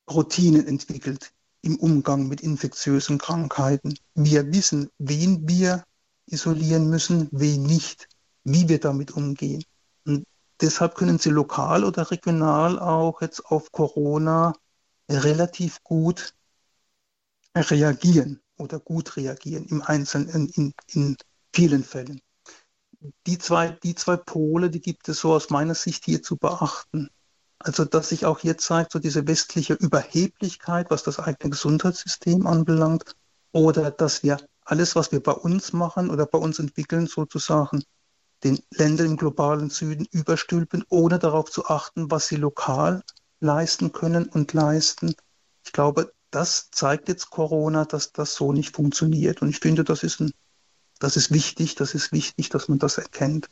[0.10, 3.94] Routinen entwickelt im Umgang mit infektiösen Krankheiten.
[4.16, 5.84] Wir wissen, wen wir
[6.26, 8.10] isolieren müssen, wen nicht,
[8.44, 9.64] wie wir damit umgehen.
[10.06, 10.26] Und
[10.60, 14.54] deshalb können Sie lokal oder regional auch jetzt auf Corona
[15.10, 16.34] relativ gut
[17.56, 21.18] reagieren oder gut reagieren im Einzelnen, in, in
[21.54, 22.22] vielen Fällen.
[23.28, 27.10] Die zwei, die zwei Pole, die gibt es so aus meiner Sicht hier zu beachten.
[27.60, 33.16] Also, dass sich auch hier zeigt, so diese westliche Überheblichkeit, was das eigene Gesundheitssystem anbelangt,
[33.52, 37.84] oder dass wir alles, was wir bei uns machen oder bei uns entwickeln, sozusagen
[38.44, 43.04] den Ländern im globalen Süden überstülpen, ohne darauf zu achten, was sie lokal
[43.44, 45.16] leisten können und leisten.
[45.66, 49.42] Ich glaube, das zeigt jetzt Corona, dass das so nicht funktioniert.
[49.42, 50.32] Und ich finde, das ist, ein,
[51.00, 53.50] das ist wichtig, das ist wichtig, dass man das erkennt.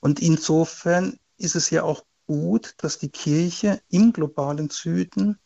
[0.00, 5.38] Und insofern ist es ja auch gut, dass die Kirche im globalen Süden,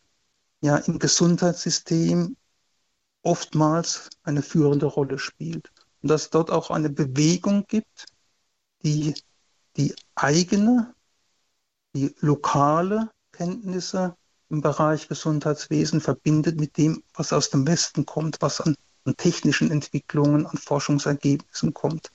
[0.60, 2.36] ja im Gesundheitssystem
[3.22, 5.72] oftmals eine führende Rolle spielt.
[6.02, 8.06] Und dass es dort auch eine Bewegung gibt,
[8.82, 9.14] die
[9.76, 10.94] die eigene,
[11.94, 14.16] die lokale Kenntnisse
[14.48, 19.70] im Bereich Gesundheitswesen verbindet mit dem, was aus dem Westen kommt, was an, an technischen
[19.70, 22.10] Entwicklungen, an Forschungsergebnissen kommt.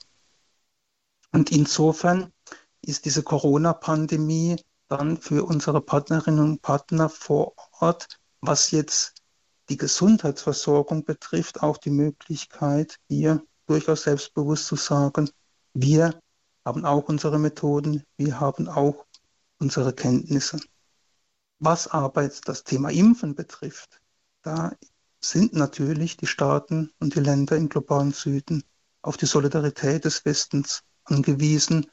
[1.32, 2.32] Und insofern
[2.82, 4.58] ist diese Corona-Pandemie
[4.88, 9.14] dann für unsere Partnerinnen und Partner vor Ort, was jetzt
[9.70, 15.30] die Gesundheitsversorgung betrifft, auch die Möglichkeit, hier durchaus selbstbewusst zu sagen,
[15.74, 16.20] wir
[16.66, 19.06] haben auch unsere Methoden, wir haben auch
[19.60, 20.60] unsere Kenntnisse.
[21.64, 24.02] Was aber jetzt das Thema Impfen betrifft,
[24.42, 24.76] da
[25.20, 28.64] sind natürlich die Staaten und die Länder im globalen Süden
[29.04, 31.86] auf die Solidarität des Westens angewiesen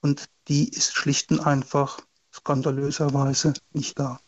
[0.00, 2.00] und die ist schlicht und einfach
[2.32, 4.22] skandalöserweise nicht da.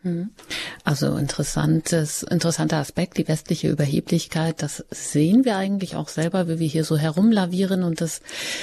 [0.00, 0.34] Hm.
[0.88, 6.66] Also interessantes, interessanter Aspekt, die westliche Überheblichkeit, das sehen wir eigentlich auch selber, wie wir
[6.66, 8.22] hier so herumlavieren und das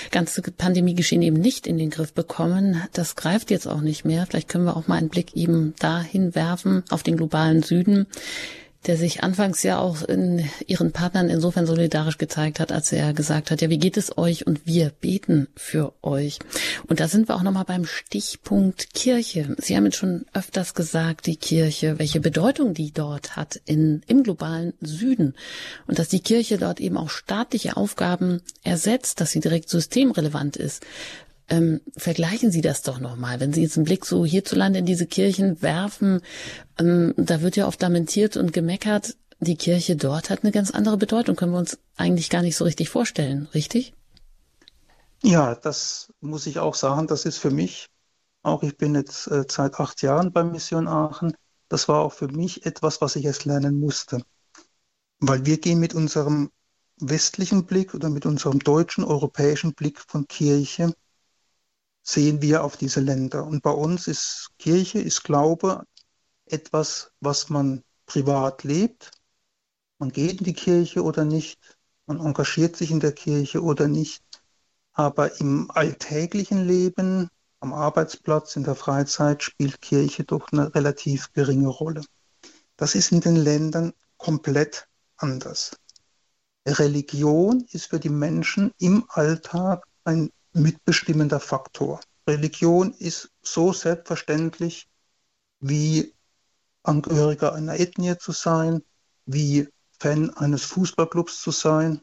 [0.10, 2.82] ganze Pandemiegeschehen eben nicht in den Griff bekommen.
[2.94, 4.26] Das greift jetzt auch nicht mehr.
[4.26, 8.08] Vielleicht können wir auch mal einen Blick eben dahin werfen auf den globalen Süden
[8.88, 13.50] der sich anfangs ja auch in ihren Partnern insofern solidarisch gezeigt hat, als er gesagt
[13.50, 16.40] hat, ja, wie geht es euch und wir beten für euch.
[16.88, 19.56] Und da sind wir auch nochmal beim Stichpunkt Kirche.
[19.58, 24.24] Sie haben jetzt schon öfters gesagt, die Kirche, welche Bedeutung die dort hat in, im
[24.24, 25.34] globalen Süden
[25.88, 30.86] und dass die Kirche dort eben auch staatliche Aufgaben ersetzt, dass sie direkt systemrelevant ist.
[31.48, 33.40] Ähm, vergleichen Sie das doch nochmal.
[33.40, 36.22] Wenn Sie jetzt einen Blick so hierzulande in diese Kirchen werfen,
[36.80, 39.16] ähm, da wird ja oft lamentiert und gemeckert.
[39.40, 41.36] Die Kirche dort hat eine ganz andere Bedeutung.
[41.36, 43.94] Können wir uns eigentlich gar nicht so richtig vorstellen, richtig?
[45.24, 47.08] Ja, das muss ich auch sagen.
[47.08, 47.90] Das ist für mich,
[48.42, 51.36] auch ich bin jetzt äh, seit acht Jahren bei Mission Aachen,
[51.68, 54.22] das war auch für mich etwas, was ich erst lernen musste.
[55.20, 56.52] Weil wir gehen mit unserem
[56.98, 60.94] westlichen Blick oder mit unserem deutschen, europäischen Blick von Kirche
[62.06, 63.46] sehen wir auf diese Länder.
[63.46, 65.84] Und bei uns ist Kirche, ist Glaube
[66.46, 69.12] etwas, was man privat lebt.
[69.98, 74.24] Man geht in die Kirche oder nicht, man engagiert sich in der Kirche oder nicht.
[74.94, 81.70] Aber im alltäglichen Leben, am Arbeitsplatz, in der Freizeit spielt Kirche doch eine relativ geringe
[81.70, 82.02] Rolle.
[82.78, 84.88] Das ist in den Ländern komplett
[85.18, 85.72] anders.
[86.68, 92.00] Religion ist für die Menschen im Alltag ein mitbestimmender Faktor.
[92.28, 94.88] Religion ist so selbstverständlich,
[95.60, 96.14] wie
[96.84, 98.84] Angehöriger einer Ethnie zu sein,
[99.26, 99.68] wie
[100.00, 102.02] Fan eines Fußballclubs zu sein.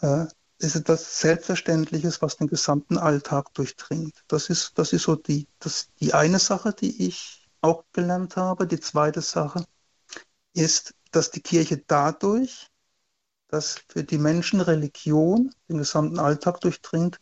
[0.00, 0.26] Äh,
[0.58, 4.22] ist etwas Selbstverständliches, was den gesamten Alltag durchdringt.
[4.28, 8.66] Das ist, das ist so die, das, die eine Sache, die ich auch gelernt habe.
[8.66, 9.64] Die zweite Sache
[10.54, 12.68] ist, dass die Kirche dadurch,
[13.48, 17.18] dass für die Menschen Religion den gesamten Alltag durchdringt,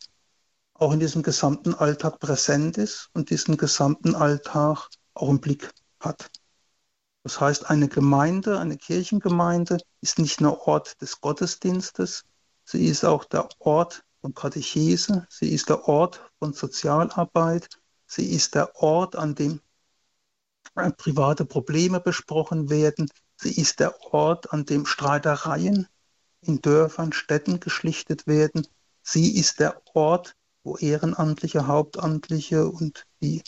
[0.80, 6.30] auch in diesem gesamten Alltag präsent ist und diesen gesamten Alltag auch im Blick hat.
[7.22, 12.24] Das heißt, eine Gemeinde, eine Kirchengemeinde ist nicht nur Ort des Gottesdienstes,
[12.72, 17.68] Sie ist auch der Ort von Katechese, sie ist der Ort von Sozialarbeit,
[18.06, 19.60] sie ist der Ort, an dem
[20.76, 25.88] äh, private Probleme besprochen werden, sie ist der Ort, an dem Streitereien
[26.42, 28.68] in Dörfern, Städten geschlichtet werden,
[29.02, 33.42] sie ist der Ort, wo Ehrenamtliche, Hauptamtliche und die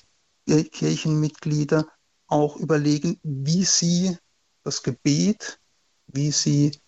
[0.46, 1.86] Kirchenmitglieder
[2.26, 4.16] auch überlegen, wie sie
[4.64, 5.60] das Gebet,
[6.06, 6.80] wie sie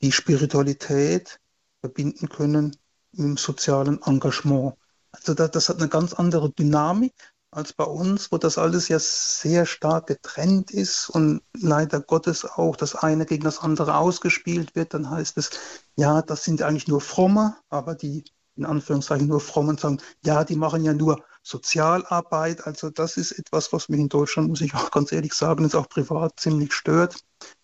[0.00, 1.40] die Spiritualität,
[1.80, 2.76] verbinden können
[3.12, 4.74] mit dem sozialen Engagement.
[5.12, 7.12] Also das, das hat eine ganz andere Dynamik
[7.50, 12.74] als bei uns, wo das alles ja sehr stark getrennt ist und leider Gottes auch
[12.76, 14.92] das eine gegen das andere ausgespielt wird.
[14.94, 15.50] Dann heißt es,
[15.96, 18.24] ja, das sind eigentlich nur Fromme, aber die
[18.56, 22.66] in Anführungszeichen nur Frommen sagen, ja, die machen ja nur Sozialarbeit.
[22.66, 25.74] Also das ist etwas, was mich in Deutschland, muss ich auch ganz ehrlich sagen, ist
[25.74, 27.16] auch privat ziemlich stört,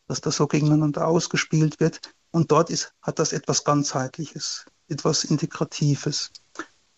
[0.08, 2.00] dass das so gegeneinander ausgespielt wird.
[2.32, 6.30] Und dort ist, hat das etwas Ganzheitliches, etwas Integratives.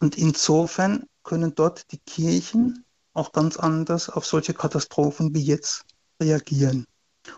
[0.00, 5.84] Und insofern können dort die Kirchen auch ganz anders auf solche Katastrophen wie jetzt
[6.20, 6.86] reagieren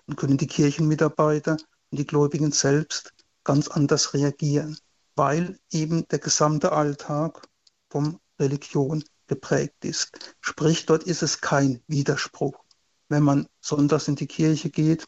[0.06, 1.56] und können die Kirchenmitarbeiter
[1.90, 3.12] und die Gläubigen selbst
[3.44, 4.78] ganz anders reagieren,
[5.16, 7.48] weil eben der gesamte Alltag
[7.90, 10.36] vom Religion geprägt ist.
[10.40, 12.64] Sprich, dort ist es kein Widerspruch.
[13.08, 15.06] Wenn man sonntags in die Kirche geht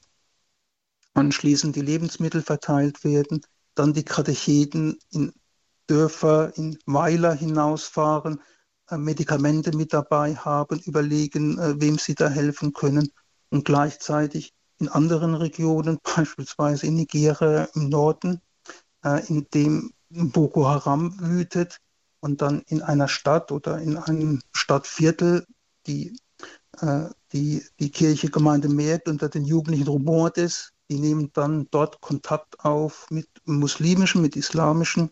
[1.17, 3.41] anschließend die Lebensmittel verteilt werden,
[3.75, 5.33] dann die Katecheten in
[5.87, 8.41] Dörfer, in Weiler hinausfahren,
[8.91, 13.11] äh, Medikamente mit dabei haben, überlegen, äh, wem sie da helfen können
[13.51, 18.41] und gleichzeitig in anderen Regionen, beispielsweise in Nigeria im Norden,
[19.05, 21.79] äh, in dem Boko Haram wütet
[22.21, 25.47] und dann in einer Stadt oder in einem Stadtviertel
[25.87, 26.17] die,
[27.33, 33.07] die, die Kirchegemeinde merkt unter den Jugendlichen rumort ist, die nehmen dann dort Kontakt auf
[33.11, 35.11] mit muslimischen, mit islamischen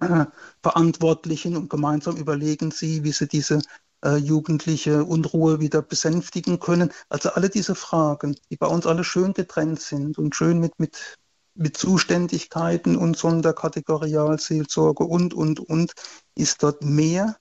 [0.00, 0.26] äh,
[0.62, 3.60] Verantwortlichen und gemeinsam überlegen sie, wie sie diese
[4.04, 6.90] äh, jugendliche Unruhe wieder besänftigen können.
[7.08, 11.18] Also alle diese Fragen, die bei uns alle schön getrennt sind und schön mit, mit,
[11.56, 15.92] mit Zuständigkeiten und Sonderkategorialseelsorge und, und, und,
[16.34, 17.36] ist dort mehr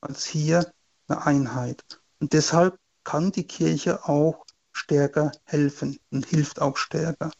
[0.00, 0.72] als hier
[1.08, 2.00] eine Einheit.
[2.20, 7.30] Und deshalb kann die Kirche auch stärker helfen und hilft auch stärker.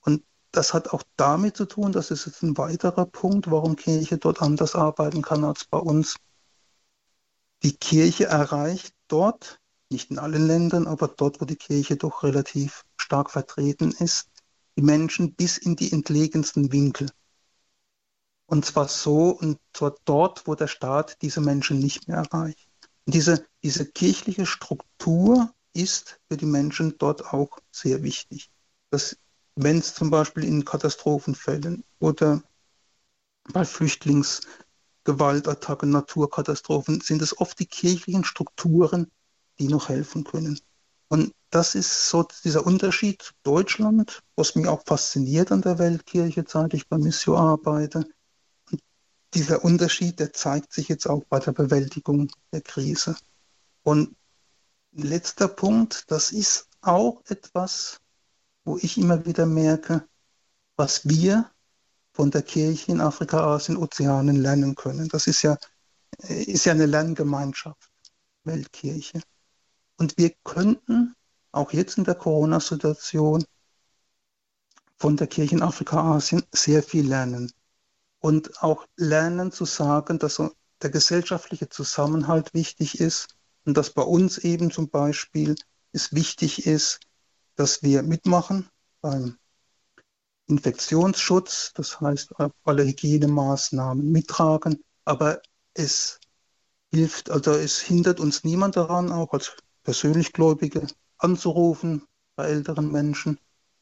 [0.00, 4.18] Und das hat auch damit zu tun, das ist jetzt ein weiterer Punkt, warum Kirche
[4.18, 6.16] dort anders arbeiten kann als bei uns.
[7.62, 12.84] Die Kirche erreicht dort, nicht in allen Ländern, aber dort, wo die Kirche doch relativ
[12.96, 14.28] stark vertreten ist,
[14.78, 17.10] die Menschen bis in die entlegensten Winkel.
[18.46, 22.68] Und zwar so, und zwar dort, wo der Staat diese Menschen nicht mehr erreicht.
[23.04, 28.52] Und diese, diese kirchliche Struktur ist für die Menschen dort auch sehr wichtig.
[29.56, 32.44] Wenn es zum Beispiel in Katastrophenfällen oder
[33.52, 39.10] bei Flüchtlingsgewaltattacken, Naturkatastrophen, sind es oft die kirchlichen Strukturen,
[39.58, 40.60] die noch helfen können.
[41.08, 46.74] Und das ist so dieser Unterschied Deutschland, was mich auch fasziniert an der Weltkirche, seit
[46.74, 48.06] ich bei Mission arbeite.
[48.70, 48.82] Und
[49.34, 53.16] dieser Unterschied, der zeigt sich jetzt auch bei der Bewältigung der Krise.
[53.82, 54.14] Und
[54.92, 57.98] letzter Punkt, das ist auch etwas,
[58.64, 60.06] wo ich immer wieder merke,
[60.76, 61.50] was wir
[62.12, 65.08] von der Kirche in Afrika, Asien, Ozeanen lernen können.
[65.08, 65.56] Das ist ja,
[66.18, 67.90] ist ja eine Lerngemeinschaft,
[68.44, 69.22] Weltkirche.
[69.96, 71.14] Und wir könnten
[71.52, 73.44] auch jetzt in der Corona-Situation
[74.96, 77.52] von der Kirche in Afrika, Asien sehr viel lernen.
[78.20, 80.42] Und auch lernen zu sagen, dass
[80.82, 83.28] der gesellschaftliche Zusammenhalt wichtig ist,
[83.64, 85.54] und dass bei uns eben zum Beispiel
[85.92, 87.00] es wichtig ist,
[87.54, 88.68] dass wir mitmachen
[89.02, 89.36] beim
[90.46, 92.32] Infektionsschutz, das heißt
[92.64, 95.42] alle Hygienemaßnahmen mittragen, aber
[95.74, 96.18] es
[96.90, 100.86] hilft, also es hindert uns niemand daran, auch als persönlich Gläubige
[101.18, 103.38] anzurufen bei älteren Menschen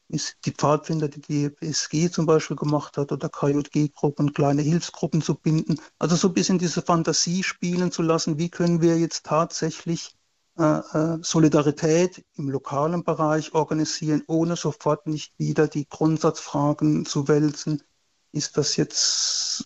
[0.09, 5.79] die Pfadfinder, die die BSG zum Beispiel gemacht hat oder KJG-Gruppen, kleine Hilfsgruppen zu binden.
[5.99, 10.15] Also so ein bisschen diese Fantasie spielen zu lassen, wie können wir jetzt tatsächlich
[10.57, 17.83] äh, äh, Solidarität im lokalen Bereich organisieren, ohne sofort nicht wieder die Grundsatzfragen zu wälzen.
[18.31, 19.65] Ist das jetzt,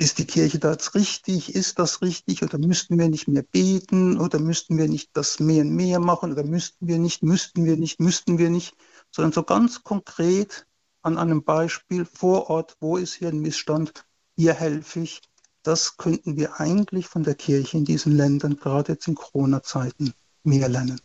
[0.00, 1.54] ist die Kirche da jetzt richtig?
[1.54, 2.42] Ist das richtig?
[2.42, 4.18] Oder müssten wir nicht mehr beten?
[4.18, 6.32] Oder müssten wir nicht das mehr und mehr machen?
[6.32, 8.74] Oder müssten wir nicht, müssten wir nicht, müssten wir nicht?
[9.10, 10.66] sondern so ganz konkret
[11.02, 14.04] an einem Beispiel vor Ort, wo ist hier ein Missstand,
[14.36, 15.20] hier helfe ich.
[15.62, 20.68] Das könnten wir eigentlich von der Kirche in diesen Ländern, gerade jetzt in Corona-Zeiten, mehr
[20.68, 21.00] lernen.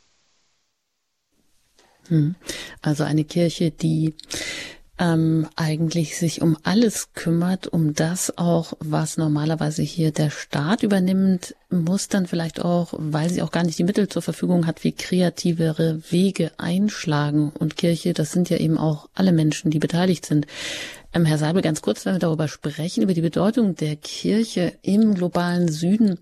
[2.08, 2.36] Hm.
[2.82, 4.14] Also eine Kirche, die
[4.98, 11.54] ähm, eigentlich sich um alles kümmert, um das auch, was normalerweise hier der Staat übernimmt,
[11.70, 14.94] muss dann vielleicht auch, weil sie auch gar nicht die Mittel zur Verfügung hat, wie
[14.94, 17.52] kreativere Wege einschlagen.
[17.60, 20.48] Und Kirche, das sind ja eben auch alle Menschen, die beteiligt sind.
[21.14, 25.14] Ähm, Herr Seibel, ganz kurz, wenn wir darüber sprechen, über die Bedeutung der Kirche im
[25.14, 26.20] globalen Süden.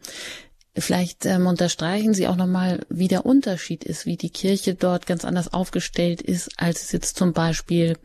[0.76, 5.24] Vielleicht ähm, unterstreichen Sie auch nochmal, wie der Unterschied ist, wie die Kirche dort ganz
[5.24, 7.96] anders aufgestellt ist, als es jetzt zum Beispiel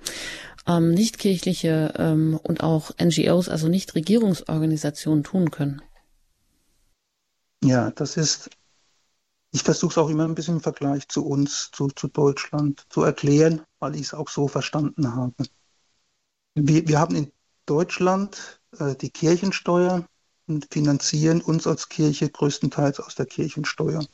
[0.69, 5.83] ähm, nichtkirchliche ähm, und auch NGOs, also Nichtregierungsorganisationen tun können?
[7.65, 8.51] Ja, das ist,
[9.51, 13.03] ich versuche es auch immer ein bisschen im Vergleich zu uns, zu, zu Deutschland zu
[13.03, 15.35] erklären, weil ich es auch so verstanden habe.
[16.55, 17.33] Wir, wir haben in
[17.67, 20.07] Deutschland äh, die Kirchensteuer
[20.47, 24.05] und finanzieren uns als Kirche größtenteils aus der Kirchensteuer.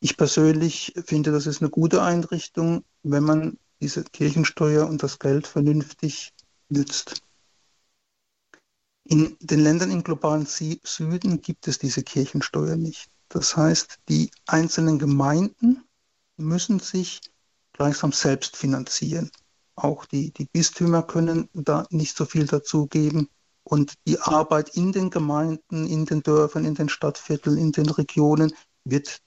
[0.00, 5.46] Ich persönlich finde, das ist eine gute Einrichtung, wenn man diese Kirchensteuer und das Geld
[5.46, 6.32] vernünftig
[6.68, 7.20] nützt.
[9.04, 13.10] In den Ländern im globalen Süden gibt es diese Kirchensteuer nicht.
[13.28, 15.82] Das heißt, die einzelnen Gemeinden
[16.36, 17.20] müssen sich
[17.72, 19.30] gleichsam selbst finanzieren.
[19.74, 23.28] Auch die, die Bistümer können da nicht so viel dazugeben.
[23.64, 28.52] Und die Arbeit in den Gemeinden, in den Dörfern, in den Stadtvierteln, in den Regionen
[28.84, 29.18] wird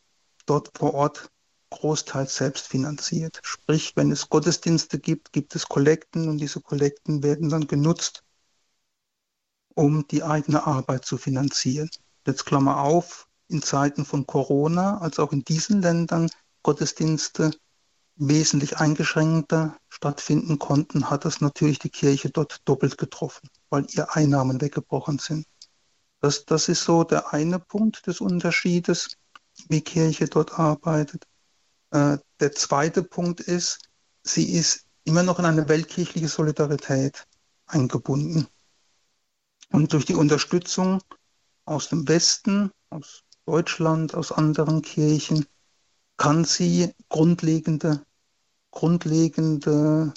[0.45, 1.29] dort vor Ort
[1.75, 3.39] großteils selbst finanziert.
[3.43, 8.23] Sprich, wenn es Gottesdienste gibt, gibt es Kollekten und diese Kollekten werden dann genutzt,
[9.75, 11.89] um die eigene Arbeit zu finanzieren.
[12.25, 16.29] Jetzt Klammer auf, in Zeiten von Corona, als auch in diesen Ländern
[16.63, 17.51] Gottesdienste
[18.15, 24.61] wesentlich eingeschränkter stattfinden konnten, hat das natürlich die Kirche dort doppelt getroffen, weil ihr Einnahmen
[24.61, 25.45] weggebrochen sind.
[26.21, 29.17] Das, das ist so der eine Punkt des Unterschiedes,
[29.69, 31.25] wie Kirche dort arbeitet.
[31.95, 33.79] Äh, der zweite Punkt ist,
[34.21, 37.25] sie ist immer noch in eine weltkirchliche Solidarität
[37.67, 38.47] eingebunden.
[39.71, 41.01] Und durch die Unterstützung
[41.63, 45.45] aus dem Westen, aus Deutschland, aus anderen Kirchen,
[46.17, 48.05] kann sie grundlegende,
[48.71, 50.13] grundlegende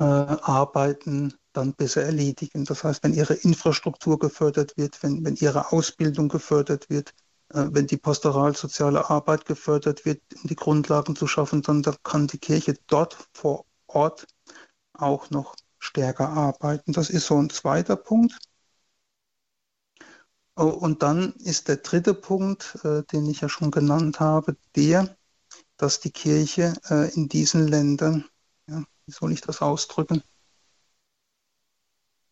[0.00, 2.64] äh, Arbeiten dann besser erledigen.
[2.64, 7.14] Das heißt, wenn ihre Infrastruktur gefördert wird, wenn, wenn ihre Ausbildung gefördert wird,
[7.52, 12.74] wenn die pastoralsoziale Arbeit gefördert wird, um die Grundlagen zu schaffen, dann kann die Kirche
[12.86, 14.26] dort vor Ort
[14.92, 16.92] auch noch stärker arbeiten.
[16.92, 18.38] Das ist so ein zweiter Punkt.
[20.56, 25.16] Oh, und dann ist der dritte Punkt, äh, den ich ja schon genannt habe, der,
[25.76, 28.26] dass die Kirche äh, in diesen Ländern,
[28.68, 30.22] ja, wie soll ich das ausdrücken,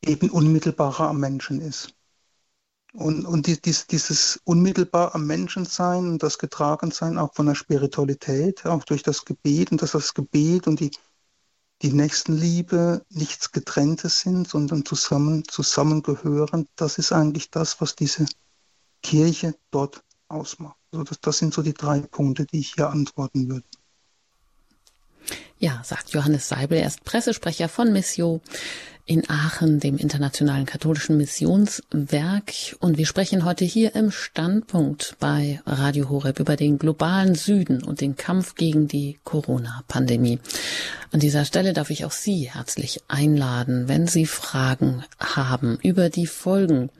[0.02, 1.97] eben unmittelbarer am Menschen ist.
[2.94, 7.54] Und, und die, dies, dieses unmittelbar am Menschen sein und das Getragensein auch von der
[7.54, 10.90] Spiritualität, auch durch das Gebet und dass das Gebet und die,
[11.82, 18.26] die Nächstenliebe nichts Getrenntes sind, sondern zusammen, zusammengehören, das ist eigentlich das, was diese
[19.02, 20.76] Kirche dort ausmacht.
[20.90, 23.66] Also das, das sind so die drei Punkte, die ich hier antworten würde.
[25.58, 28.40] Ja, sagt Johannes Seibel, er ist Pressesprecher von Missio
[29.08, 32.52] in Aachen, dem Internationalen Katholischen Missionswerk.
[32.78, 38.02] Und wir sprechen heute hier im Standpunkt bei Radio Horeb über den globalen Süden und
[38.02, 40.40] den Kampf gegen die Corona-Pandemie.
[41.10, 46.26] An dieser Stelle darf ich auch Sie herzlich einladen, wenn Sie Fragen haben über die
[46.26, 46.90] Folgen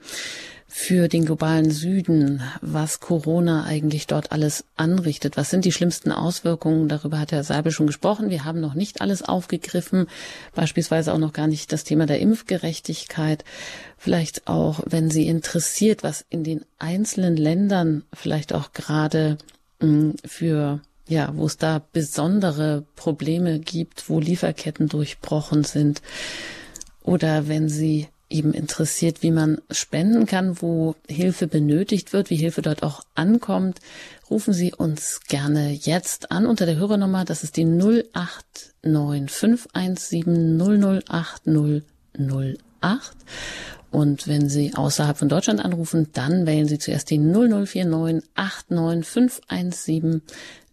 [0.71, 5.35] für den globalen Süden, was Corona eigentlich dort alles anrichtet.
[5.35, 6.87] Was sind die schlimmsten Auswirkungen?
[6.87, 8.29] Darüber hat Herr Seibel schon gesprochen.
[8.29, 10.05] Wir haben noch nicht alles aufgegriffen,
[10.53, 13.43] beispielsweise auch noch gar nicht das Thema der Impfgerechtigkeit.
[13.97, 19.39] Vielleicht auch, wenn Sie interessiert, was in den einzelnen Ländern vielleicht auch gerade
[19.81, 26.03] hm, für ja, wo es da besondere Probleme gibt, wo Lieferketten durchbrochen sind.
[27.01, 32.61] Oder wenn Sie eben interessiert, wie man spenden kann, wo Hilfe benötigt wird, wie Hilfe
[32.61, 33.79] dort auch ankommt,
[34.29, 37.25] rufen Sie uns gerne jetzt an unter der Hörernummer.
[37.25, 41.47] Das ist die 089 008
[43.91, 50.21] Und wenn Sie außerhalb von Deutschland anrufen, dann wählen Sie zuerst die 0049 89517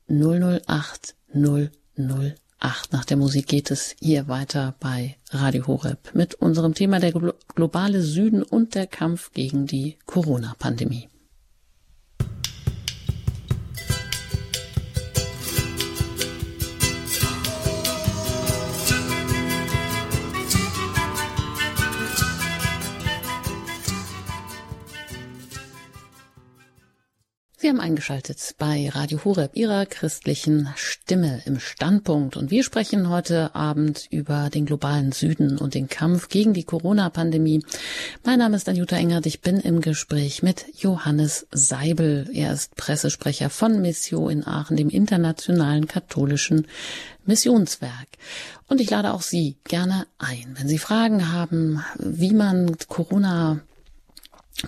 [0.09, 2.46] 008 008.
[2.91, 7.13] Nach der Musik geht es hier weiter bei Radio Horeb mit unserem Thema der
[7.55, 11.09] globale Süden und der Kampf gegen die Corona-Pandemie.
[27.67, 32.37] Sie haben eingeschaltet bei Radio Horeb, Ihrer christlichen Stimme im Standpunkt.
[32.37, 37.64] Und wir sprechen heute Abend über den globalen Süden und den Kampf gegen die Corona-Pandemie.
[38.23, 39.27] Mein Name ist Anjuta Engert.
[39.27, 42.31] Ich bin im Gespräch mit Johannes Seibel.
[42.33, 46.69] Er ist Pressesprecher von Missio in Aachen, dem internationalen katholischen
[47.25, 48.07] Missionswerk.
[48.69, 53.59] Und ich lade auch Sie gerne ein, wenn Sie Fragen haben, wie man Corona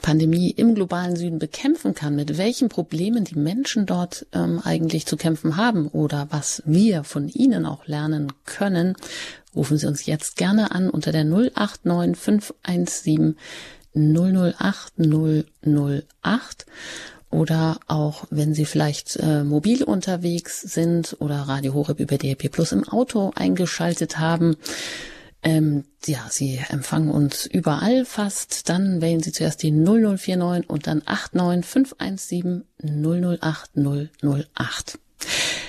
[0.03, 5.16] Pandemie im globalen Süden bekämpfen kann, mit welchen Problemen die Menschen dort ähm, eigentlich zu
[5.16, 8.97] kämpfen haben oder was wir von ihnen auch lernen können,
[9.55, 13.36] rufen Sie uns jetzt gerne an unter der 089 517
[13.95, 14.93] 008
[16.22, 16.66] 008
[17.30, 22.72] oder auch wenn Sie vielleicht äh, mobil unterwegs sind oder Radio Horeb über DRP Plus
[22.72, 24.57] im Auto eingeschaltet haben,
[25.43, 28.68] ähm, ja, Sie empfangen uns überall fast.
[28.68, 33.70] Dann wählen Sie zuerst die 0049 und dann 89517 008
[34.22, 34.99] 008.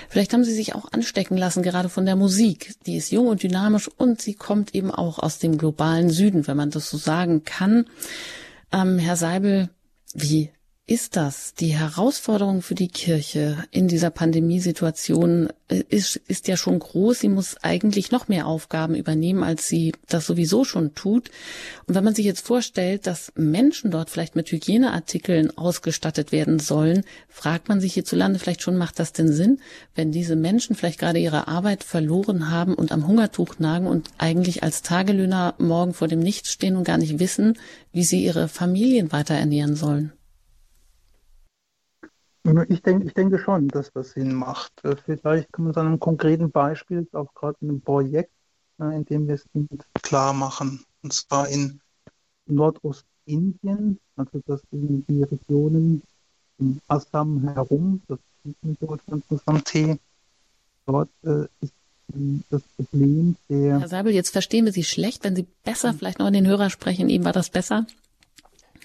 [0.09, 2.73] Vielleicht haben Sie sich auch anstecken lassen, gerade von der Musik.
[2.85, 6.57] Die ist jung und dynamisch und sie kommt eben auch aus dem globalen Süden, wenn
[6.57, 7.85] man das so sagen kann.
[8.71, 9.69] Ähm, Herr Seibel,
[10.13, 10.51] wie
[10.89, 11.53] ist das?
[11.53, 17.19] Die Herausforderung für die Kirche in dieser Pandemiesituation ist, ist ja schon groß.
[17.19, 21.29] Sie muss eigentlich noch mehr Aufgaben übernehmen, als sie das sowieso schon tut.
[21.85, 27.03] Und wenn man sich jetzt vorstellt, dass Menschen dort vielleicht mit Hygieneartikeln ausgestattet werden sollen,
[27.27, 29.59] fragt man sich hierzulande vielleicht schon, macht das denn Sinn,
[29.93, 34.63] wenn diese Menschen vielleicht gerade ihre Arbeit verloren haben und am Hungertuch nagen und eigentlich
[34.63, 37.59] als Tagelöhner morgen vor dem Nichts stehen und gar nicht wissen,
[37.93, 40.13] wie sie ihre Familien weiter ernähren sollen?
[42.43, 44.71] Ich denke, ich denke schon, dass das Sinn macht.
[44.83, 48.31] Äh, vielleicht kann man an einem konkreten Beispiel, auch gerade in einem Projekt,
[48.79, 49.45] äh, in dem wir es
[50.01, 51.81] klar machen, und zwar in
[52.45, 56.01] Nordostindien, also das sind die Regionen
[56.57, 59.99] um Assam herum, das ist in Deutschland zusammen Tee.
[60.85, 61.73] Dort äh, ist
[62.49, 63.79] das Problem der.
[63.79, 65.23] Herr Seibel, jetzt verstehen wir Sie schlecht.
[65.23, 67.85] Wenn Sie besser vielleicht noch in den Hörer sprechen, eben war das besser.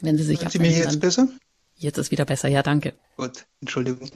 [0.01, 1.29] Wenn Sie sich Hören Sie mir jetzt besser?
[1.75, 2.95] Jetzt ist wieder besser, ja, danke.
[3.17, 4.11] Gut, Entschuldigung.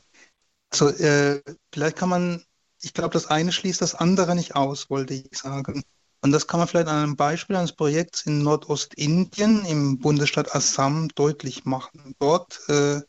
[0.71, 1.43] Also äh,
[1.73, 2.45] vielleicht kann man,
[2.81, 5.83] ich glaube, das eine schließt das andere nicht aus, wollte ich sagen.
[6.21, 11.09] Und das kann man vielleicht an einem Beispiel eines Projekts in Nordostindien im Bundesstaat Assam
[11.15, 12.15] deutlich machen.
[12.19, 13.01] Dort äh,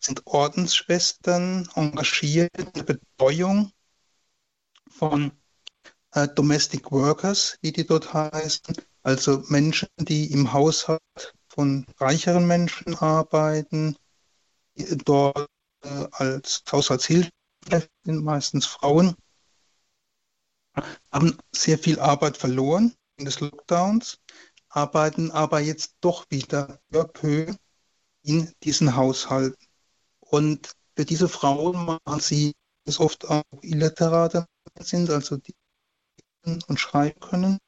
[0.00, 3.72] sind Ordensschwestern engagiert in der Betreuung
[4.90, 5.32] von
[6.12, 11.00] äh, Domestic Workers, wie die dort heißen, also Menschen, die im Haushalt
[11.58, 13.96] von reicheren Menschen arbeiten,
[15.04, 15.48] dort
[15.82, 17.32] äh, als Haushaltshilfe
[18.04, 19.16] sind meistens Frauen,
[21.10, 24.20] haben sehr viel Arbeit verloren in des Lockdowns,
[24.68, 26.78] arbeiten aber jetzt doch wieder
[28.22, 29.66] in diesen Haushalten.
[30.20, 32.52] Und für diese Frauen machen sie
[32.84, 34.46] es oft auch Illiterate
[34.78, 35.56] sind, also die
[36.68, 37.58] und schreiben können,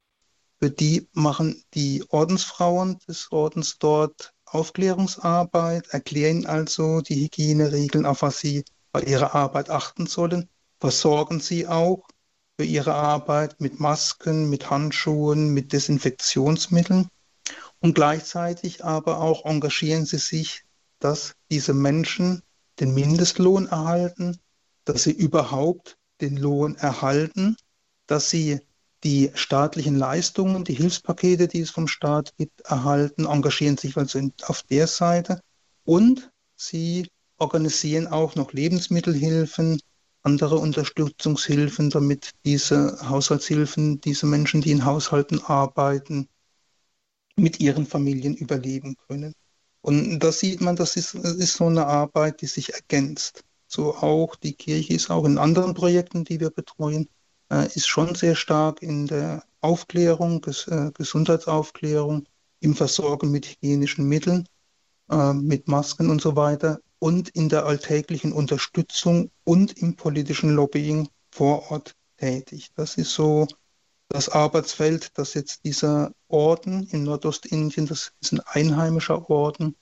[0.61, 8.41] für die machen die Ordensfrauen des Ordens dort Aufklärungsarbeit, erklären also die Hygieneregeln, auf was
[8.41, 10.49] sie bei ihrer Arbeit achten sollen,
[10.79, 12.07] versorgen sie auch
[12.59, 17.09] für ihre Arbeit mit Masken, mit Handschuhen, mit Desinfektionsmitteln.
[17.79, 20.65] Und gleichzeitig aber auch engagieren sie sich,
[20.99, 22.43] dass diese Menschen
[22.81, 24.39] den Mindestlohn erhalten,
[24.85, 27.57] dass sie überhaupt den Lohn erhalten,
[28.07, 28.61] dass sie
[29.05, 34.63] die staatlichen Leistungen, die Hilfspakete, die es vom Staat gibt, erhalten, engagieren sich also auf
[34.65, 35.41] der Seite
[35.85, 39.81] und sie organisieren auch noch Lebensmittelhilfen,
[40.23, 46.29] andere Unterstützungshilfen, damit diese Haushaltshilfen, diese Menschen, die in Haushalten arbeiten,
[47.37, 49.35] mit ihren Familien überleben können.
[49.81, 53.45] Und da sieht man, das ist, ist so eine Arbeit, die sich ergänzt.
[53.67, 57.09] So auch die Kirche ist auch in anderen Projekten, die wir betreuen,
[57.51, 62.27] ist schon sehr stark in der Aufklärung, äh, Gesundheitsaufklärung,
[62.61, 64.47] im Versorgen mit hygienischen Mitteln,
[65.11, 71.09] äh, mit Masken und so weiter und in der alltäglichen Unterstützung und im politischen Lobbying
[71.31, 72.71] vor Ort tätig.
[72.77, 73.49] Das ist so
[74.09, 79.77] das Arbeitsfeld, das jetzt dieser Orden in Nordostindien, das ist ein einheimischer Orden,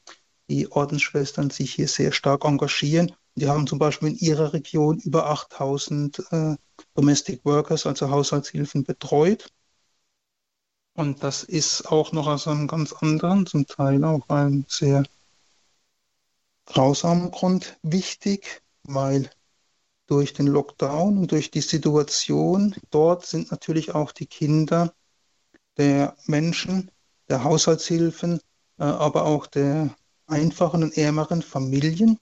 [0.48, 3.12] die Ordensschwestern sich hier sehr stark engagieren.
[3.38, 6.56] Die haben zum Beispiel in ihrer Region über 8000 äh,
[6.94, 9.52] Domestic Workers, also Haushaltshilfen, betreut.
[10.94, 15.04] Und das ist auch noch aus einem ganz anderen, zum Teil auch einem sehr
[16.66, 19.30] grausamen Grund wichtig, weil
[20.06, 24.92] durch den Lockdown und durch die Situation dort sind natürlich auch die Kinder
[25.76, 26.90] der Menschen,
[27.28, 28.40] der Haushaltshilfen,
[28.78, 29.94] äh, aber auch der
[30.26, 32.18] einfachen und ärmeren Familien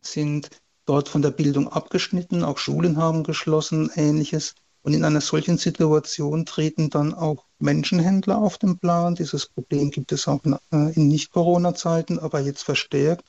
[0.00, 0.48] sind
[0.84, 4.54] dort von der Bildung abgeschnitten, auch Schulen haben geschlossen, ähnliches.
[4.82, 9.16] Und in einer solchen Situation treten dann auch Menschenhändler auf den Plan.
[9.16, 13.28] Dieses Problem gibt es auch in, äh, Nicht-Corona-Zeiten, aber jetzt verstärkt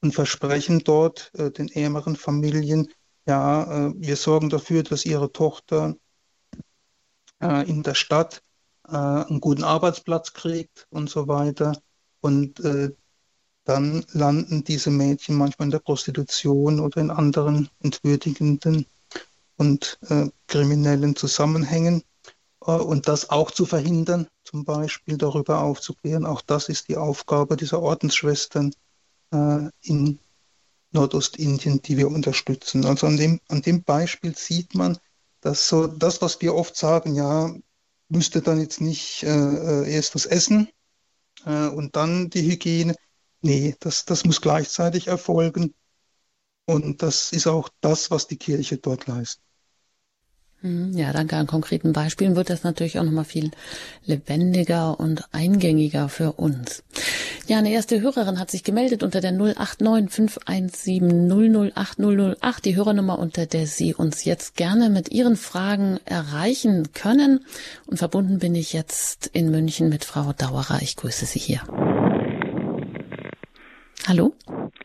[0.00, 2.88] und versprechen dort äh, den ärmeren Familien,
[3.26, 5.94] ja, äh, wir sorgen dafür, dass ihre Tochter
[7.40, 8.42] äh, in der Stadt
[8.88, 11.80] äh, einen guten Arbeitsplatz kriegt und so weiter.
[12.20, 12.90] Und äh,
[13.70, 18.84] dann landen diese Mädchen manchmal in der Prostitution oder in anderen entwürdigenden
[19.56, 22.02] und äh, kriminellen Zusammenhängen.
[22.66, 27.56] Äh, und das auch zu verhindern, zum Beispiel darüber aufzuklären, auch das ist die Aufgabe
[27.56, 28.74] dieser Ordensschwestern
[29.32, 30.18] äh, in
[30.90, 32.84] Nordostindien, die wir unterstützen.
[32.84, 34.98] Also an dem, an dem Beispiel sieht man,
[35.42, 37.54] dass so das, was wir oft sagen, ja,
[38.08, 40.68] müsste dann jetzt nicht äh, äh erst das Essen
[41.46, 42.96] äh, und dann die Hygiene.
[43.42, 45.74] Nee, das, das muss gleichzeitig erfolgen.
[46.66, 49.42] Und das ist auch das, was die Kirche dort leistet.
[50.60, 51.36] Hm, ja, danke.
[51.36, 53.50] An konkreten Beispielen wird das natürlich auch nochmal viel
[54.04, 56.82] lebendiger und eingängiger für uns.
[57.46, 63.18] Ja, eine erste Hörerin hat sich gemeldet unter der 089 517 008 008, die Hörernummer,
[63.18, 67.44] unter der Sie uns jetzt gerne mit Ihren Fragen erreichen können.
[67.86, 70.82] Und verbunden bin ich jetzt in München mit Frau Dauerer.
[70.82, 71.62] Ich grüße Sie hier.
[74.08, 74.34] Hallo?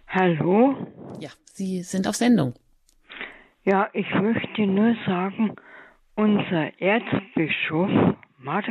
[0.08, 0.76] Hallo?
[1.20, 2.54] Ja, Sie sind auf Sendung.
[3.64, 5.56] Ja, ich möchte nur sagen,
[6.16, 7.90] unser Erzbischof
[8.38, 8.70] Marx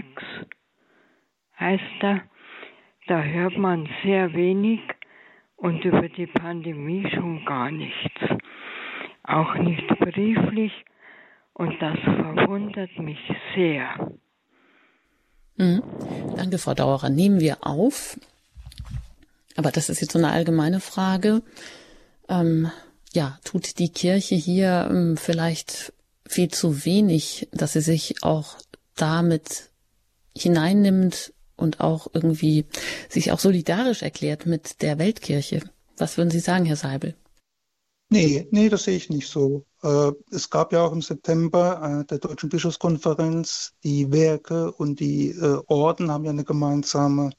[1.58, 2.22] heißt er,
[3.06, 4.80] da hört man sehr wenig
[5.56, 8.20] und über die Pandemie schon gar nichts.
[9.24, 10.72] Auch nicht brieflich
[11.54, 13.18] und das verwundert mich
[13.54, 14.12] sehr.
[15.56, 15.82] Mhm.
[16.36, 17.10] Danke, Frau Dauerer.
[17.10, 18.18] Nehmen wir auf.
[19.56, 21.42] Aber das ist jetzt so eine allgemeine Frage.
[22.28, 22.70] Ähm,
[23.12, 25.92] ja, tut die Kirche hier ähm, vielleicht
[26.26, 28.56] viel zu wenig, dass sie sich auch
[28.96, 29.70] damit
[30.36, 32.66] hineinnimmt und auch irgendwie
[33.08, 35.62] sich auch solidarisch erklärt mit der Weltkirche.
[35.96, 37.14] Was würden Sie sagen, Herr Seibel?
[38.10, 39.64] Nee, nee, das sehe ich nicht so.
[39.82, 45.30] Äh, es gab ja auch im September äh, der Deutschen Bischofskonferenz die Werke und die
[45.30, 47.30] äh, Orden haben ja eine gemeinsame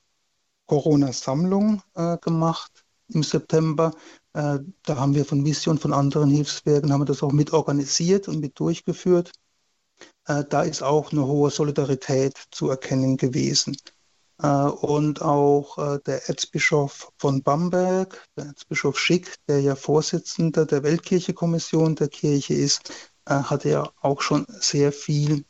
[0.67, 1.81] Corona-Sammlung
[2.21, 3.91] gemacht im September.
[4.33, 8.27] Äh, da haben wir von Mission, von anderen Hilfswerken, haben wir das auch mit organisiert
[8.27, 9.31] und mit durchgeführt.
[10.27, 13.77] Äh, da ist auch eine hohe Solidarität zu erkennen gewesen.
[14.41, 21.95] Äh, und auch der Erzbischof von Bamberg, der Erzbischof Schick, der ja Vorsitzender der Weltkirchekommission
[21.95, 22.91] der Kirche ist,
[23.27, 25.45] hat ja auch schon sehr viel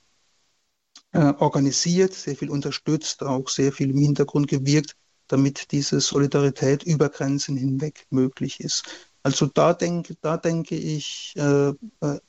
[1.12, 4.96] organisiert, sehr viel unterstützt, auch sehr viel im Hintergrund gewirkt,
[5.28, 8.86] damit diese Solidarität über Grenzen hinweg möglich ist.
[9.24, 12.20] Also da denke, da denke ich, äh, äh,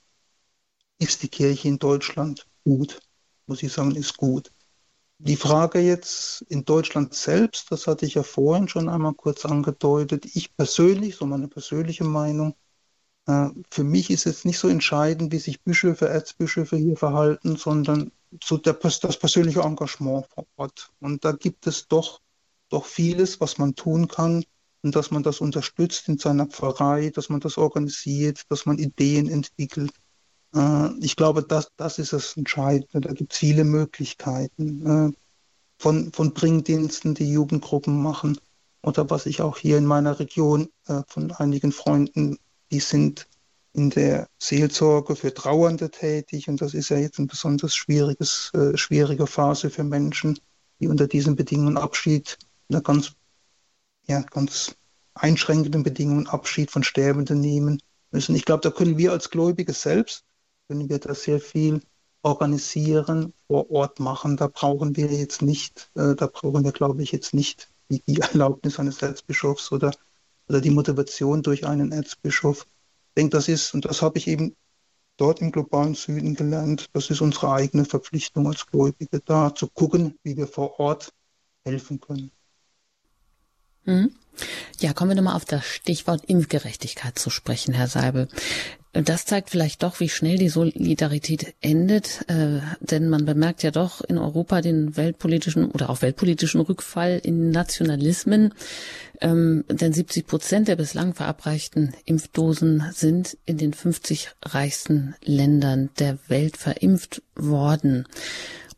[0.98, 3.00] ist die Kirche in Deutschland gut,
[3.46, 4.50] muss ich sagen, ist gut.
[5.18, 10.26] Die Frage jetzt in Deutschland selbst, das hatte ich ja vorhin schon einmal kurz angedeutet.
[10.34, 12.54] Ich persönlich, so meine persönliche Meinung,
[13.26, 18.12] äh, für mich ist es nicht so entscheidend, wie sich Bischöfe, Erzbischöfe hier verhalten, sondern
[18.42, 20.92] so der, das persönliche Engagement vor Ort.
[21.00, 22.20] Und da gibt es doch
[22.68, 24.44] doch vieles, was man tun kann
[24.82, 29.28] und dass man das unterstützt in seiner Pfarrei, dass man das organisiert, dass man Ideen
[29.28, 29.92] entwickelt.
[30.54, 33.00] Äh, ich glaube, das, das ist das Entscheidende.
[33.00, 35.12] Da gibt es viele Möglichkeiten äh,
[35.78, 38.38] von, von Bringdiensten, die Jugendgruppen machen
[38.82, 42.38] oder was ich auch hier in meiner Region äh, von einigen Freunden,
[42.70, 43.26] die sind
[43.72, 49.26] in der Seelsorge für Trauernde tätig und das ist ja jetzt eine besonders schwieriges, schwierige
[49.26, 50.38] Phase für Menschen,
[50.80, 52.38] die unter diesen Bedingungen Abschied
[52.68, 53.12] unter ganz,
[54.06, 54.76] ja, ganz
[55.14, 58.34] einschränkenden Bedingungen Abschied von Sterbenden nehmen müssen.
[58.34, 60.24] Ich glaube, da können wir als Gläubige selbst,
[60.68, 61.80] können wir da sehr viel
[62.22, 64.36] organisieren, vor Ort machen.
[64.36, 68.20] Da brauchen wir jetzt nicht, äh, da brauchen wir, glaube ich, jetzt nicht die, die
[68.20, 69.92] Erlaubnis eines Erzbischofs oder,
[70.48, 72.66] oder die Motivation durch einen Erzbischof.
[73.08, 74.56] Ich denke, das ist, und das habe ich eben
[75.16, 80.18] dort im globalen Süden gelernt, das ist unsere eigene Verpflichtung als Gläubige, da zu gucken,
[80.22, 81.12] wie wir vor Ort
[81.64, 82.30] helfen können.
[83.86, 84.12] Mhm.
[84.80, 88.28] Ja, kommen wir nochmal auf das Stichwort Impfgerechtigkeit zu sprechen, Herr Seibel.
[88.92, 94.00] Das zeigt vielleicht doch, wie schnell die Solidarität endet, äh, denn man bemerkt ja doch
[94.00, 98.54] in Europa den weltpolitischen oder auch weltpolitischen Rückfall in Nationalismen,
[99.20, 106.18] ähm, denn 70 Prozent der bislang verabreichten Impfdosen sind in den 50 reichsten Ländern der
[106.28, 108.06] Welt verimpft worden.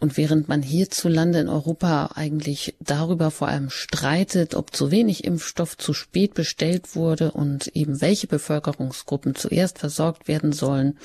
[0.00, 5.76] Und während man hierzulande in Europa eigentlich darüber vor allem streitet, ob zu wenig Impfstoff
[5.76, 10.96] zu spät bestellt wurde und eben welche Bevölkerungsgruppen zuerst versorgt werden sollen,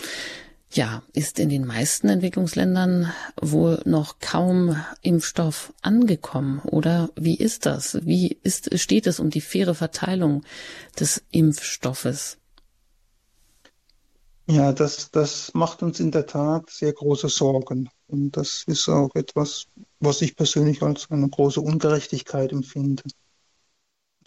[0.76, 6.60] ja, ist in den meisten Entwicklungsländern wohl noch kaum Impfstoff angekommen.
[6.60, 8.00] Oder wie ist das?
[8.06, 10.44] Wie ist, steht es um die faire Verteilung
[11.00, 12.38] des Impfstoffes?
[14.48, 17.90] Ja, das, das macht uns in der Tat sehr große Sorgen.
[18.14, 19.66] Und das ist auch etwas,
[20.00, 23.02] was ich persönlich als eine große Ungerechtigkeit empfinde.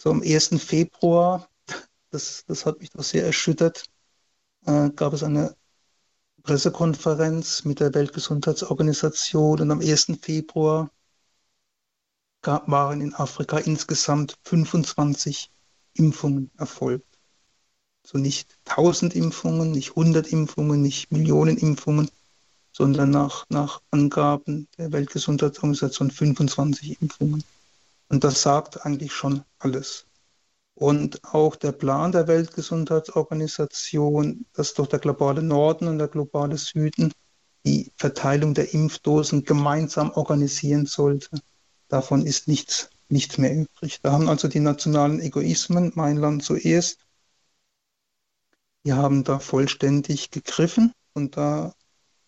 [0.00, 0.60] So am 1.
[0.60, 1.48] Februar,
[2.10, 3.84] das, das hat mich doch sehr erschüttert,
[4.66, 5.54] äh, gab es eine
[6.42, 10.18] Pressekonferenz mit der Weltgesundheitsorganisation und am 1.
[10.20, 10.90] Februar
[12.42, 15.52] gab, waren in Afrika insgesamt 25
[15.92, 17.20] Impfungen erfolgt.
[18.04, 22.10] So nicht 1000 Impfungen, nicht 100 Impfungen, nicht Millionen Impfungen,
[22.76, 27.42] sondern nach, nach Angaben der Weltgesundheitsorganisation 25 Impfungen.
[28.10, 30.04] Und das sagt eigentlich schon alles.
[30.74, 37.14] Und auch der Plan der Weltgesundheitsorganisation, dass doch der globale Norden und der globale Süden
[37.64, 41.40] die Verteilung der Impfdosen gemeinsam organisieren sollte,
[41.88, 44.00] davon ist nichts, nichts mehr übrig.
[44.02, 46.98] Da haben also die nationalen Egoismen, mein Land zuerst,
[48.84, 51.72] die haben da vollständig gegriffen und da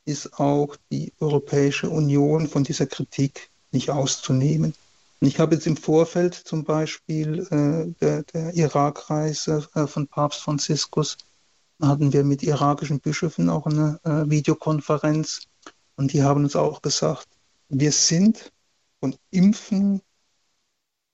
[0.09, 4.75] ist auch die Europäische Union von dieser Kritik nicht auszunehmen.
[5.21, 11.19] Ich habe jetzt im Vorfeld zum Beispiel äh, der, der Irakreise äh, von Papst Franziskus,
[11.81, 15.43] hatten wir mit irakischen Bischöfen auch eine äh, Videokonferenz
[15.97, 17.29] und die haben uns auch gesagt,
[17.69, 18.51] wir sind
[19.01, 20.01] von Impfen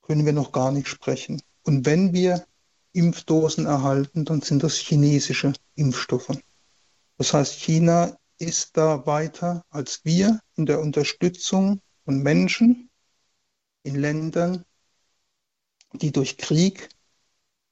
[0.02, 1.42] können wir noch gar nicht sprechen.
[1.64, 2.46] Und wenn wir
[2.92, 6.30] Impfdosen erhalten, dann sind das chinesische Impfstoffe.
[7.18, 12.90] Das heißt, China ist da weiter als wir in der Unterstützung von Menschen
[13.82, 14.64] in Ländern,
[15.92, 16.88] die durch Krieg,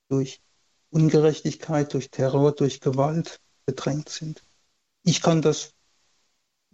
[0.08, 0.40] durch
[0.90, 4.44] Ungerechtigkeit, durch Terror, durch Gewalt bedrängt sind.
[5.04, 5.72] Ich kann das,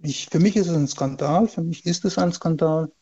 [0.02, 2.92] ich, für mich ist es ein Skandal, für mich ist es ein Skandal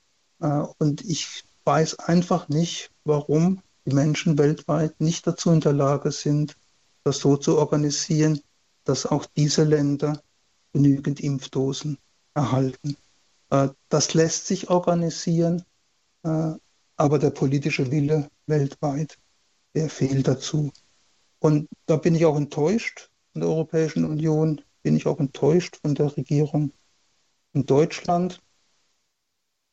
[0.40, 6.12] äh, und ich weiß einfach nicht, warum die Menschen weltweit nicht dazu in der Lage
[6.12, 6.56] sind,
[7.02, 8.40] das so zu organisieren,
[8.84, 10.22] dass auch diese Länder
[10.76, 11.96] genügend Impfdosen
[12.34, 12.96] erhalten.
[13.50, 15.64] Äh, das lässt sich organisieren,
[16.22, 16.52] äh,
[16.96, 19.18] aber der politische Wille weltweit,
[19.74, 20.70] der fehlt dazu.
[21.38, 25.94] Und da bin ich auch enttäuscht von der Europäischen Union, bin ich auch enttäuscht von
[25.94, 26.72] der Regierung
[27.54, 28.42] in Deutschland,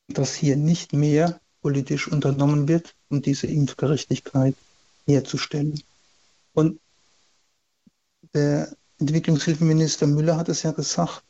[0.07, 4.55] dass hier nicht mehr politisch unternommen wird, um diese Impfgerechtigkeit
[5.05, 5.81] herzustellen.
[6.53, 6.79] Und
[8.33, 8.73] der
[9.03, 11.25] Entwicklungshilfeminister Müller hat es ja gesagt,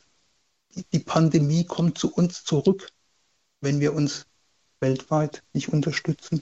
[0.92, 2.92] die Pandemie kommt zu uns zurück,
[3.60, 4.26] wenn wir uns
[4.78, 6.40] weltweit nicht unterstützen.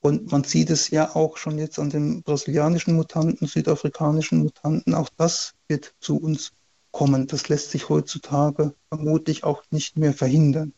[0.00, 5.10] Und man sieht es ja auch schon jetzt an den brasilianischen Mutanten, südafrikanischen Mutanten, auch
[5.18, 6.52] das wird zu uns
[6.90, 7.26] kommen.
[7.26, 10.72] Das lässt sich heutzutage vermutlich auch nicht mehr verhindern.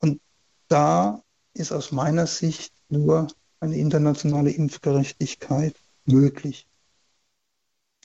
[0.00, 0.20] Und
[0.68, 1.22] da
[1.54, 3.28] ist aus meiner Sicht nur
[3.60, 5.74] eine internationale Impfgerechtigkeit
[6.04, 6.66] möglich.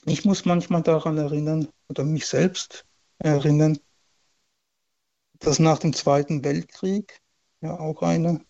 [0.08, 2.86] Ich muss manchmal daran erinnern oder mich selbst
[3.18, 3.76] erinnern,
[5.40, 7.20] dass nach dem Zweiten Weltkrieg,
[7.60, 8.40] ja auch eine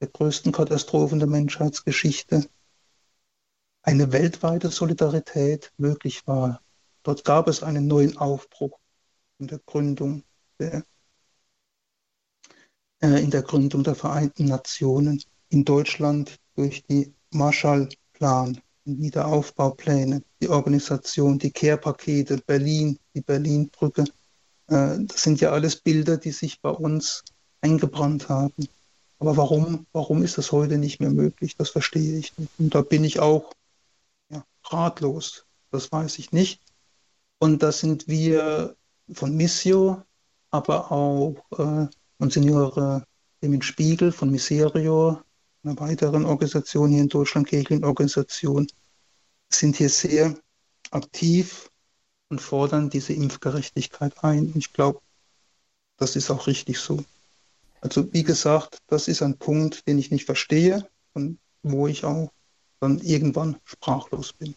[0.00, 2.48] der größten Katastrophen der Menschheitsgeschichte,
[3.82, 6.62] eine weltweite Solidarität möglich war.
[7.02, 8.78] Dort gab es einen neuen Aufbruch
[9.38, 10.24] in der Gründung
[10.58, 10.82] der
[13.00, 18.62] äh, in der Gründung der Vereinten Nationen in Deutschland durch die Marshallplan,
[18.96, 24.04] Wiederaufbaupläne, die Organisation, die Care-Pakete, Berlin, die Berlin-Brücke.
[24.68, 27.24] Äh, das sind ja alles Bilder, die sich bei uns
[27.60, 28.68] eingebrannt haben.
[29.18, 31.56] Aber warum, warum ist das heute nicht mehr möglich?
[31.56, 32.52] Das verstehe ich nicht.
[32.58, 33.52] Und da bin ich auch
[34.30, 35.44] ja, ratlos.
[35.70, 36.62] Das weiß ich nicht.
[37.38, 38.76] Und da sind wir
[39.12, 40.02] von Missio,
[40.50, 41.86] aber auch äh,
[42.18, 43.04] Monsignore
[43.42, 45.20] Demin Spiegel von Miserio,
[45.62, 48.66] einer weiteren Organisation hier in Deutschland, Kirchenorganisation,
[49.50, 50.36] sind hier sehr
[50.90, 51.70] aktiv
[52.28, 54.52] und fordern diese Impfgerechtigkeit ein.
[54.56, 55.00] Ich glaube,
[55.96, 57.04] das ist auch richtig so.
[57.80, 62.32] Also wie gesagt, das ist ein Punkt, den ich nicht verstehe und wo ich auch
[62.80, 64.54] dann irgendwann sprachlos bin.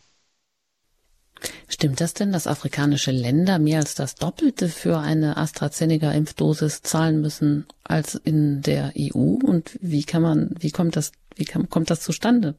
[1.67, 7.65] Stimmt das denn, dass afrikanische Länder mehr als das Doppelte für eine AstraZeneca-Impfdosis zahlen müssen
[7.83, 9.37] als in der EU?
[9.43, 12.55] Und wie kann man, wie kommt das, wie kann, kommt das zustande?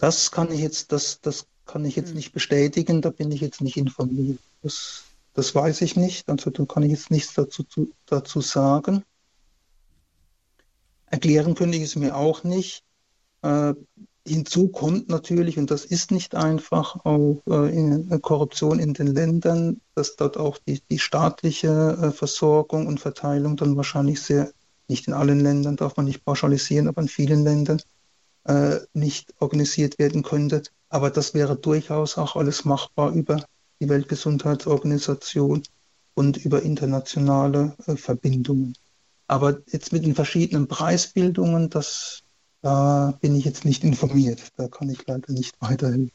[0.00, 2.16] Das kann ich jetzt, das, das kann ich jetzt hm.
[2.16, 4.40] nicht bestätigen, da bin ich jetzt nicht informiert.
[4.62, 7.64] Das, das weiß ich nicht, also da kann ich jetzt nichts dazu,
[8.06, 9.04] dazu sagen.
[11.06, 12.82] Erklären könnte ich es mir auch nicht.
[13.42, 13.74] Äh,
[14.26, 19.08] Hinzu kommt natürlich, und das ist nicht einfach, auch äh, in, äh, Korruption in den
[19.08, 24.52] Ländern, dass dort auch die, die staatliche äh, Versorgung und Verteilung dann wahrscheinlich sehr,
[24.88, 27.80] nicht in allen Ländern, darf man nicht pauschalisieren, aber in vielen Ländern
[28.50, 30.62] äh, nicht organisiert werden könnte.
[30.88, 33.44] Aber das wäre durchaus auch alles machbar über
[33.80, 35.62] die Weltgesundheitsorganisation
[36.14, 38.74] und über internationale äh, Verbindungen.
[39.28, 42.22] Aber jetzt mit den verschiedenen Preisbildungen, das
[42.62, 44.42] da bin ich jetzt nicht informiert.
[44.56, 46.10] Da kann ich leider nicht weiterhelfen.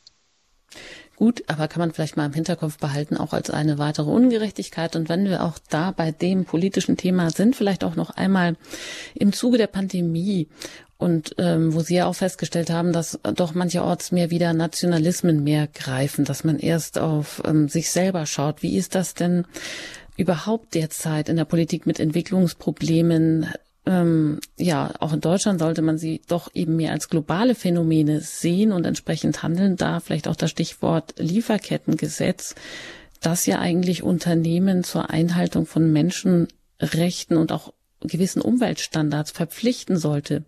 [1.15, 4.97] Gut, aber kann man vielleicht mal im Hinterkopf behalten, auch als eine weitere Ungerechtigkeit.
[4.97, 8.57] Und wenn wir auch da bei dem politischen Thema sind, vielleicht auch noch einmal
[9.13, 10.49] im Zuge der Pandemie
[10.97, 15.67] und ähm, wo Sie ja auch festgestellt haben, dass doch mancherorts mehr wieder Nationalismen mehr
[15.67, 18.61] greifen, dass man erst auf ähm, sich selber schaut.
[18.61, 19.45] Wie ist das denn
[20.17, 23.47] überhaupt derzeit in der Politik mit Entwicklungsproblemen
[23.85, 28.71] ähm, ja, auch in Deutschland sollte man sie doch eben mehr als globale Phänomene sehen
[28.71, 29.75] und entsprechend handeln.
[29.75, 32.55] Da vielleicht auch das Stichwort Lieferkettengesetz,
[33.21, 40.43] das ja eigentlich Unternehmen zur Einhaltung von Menschenrechten und auch gewissen Umweltstandards verpflichten sollte.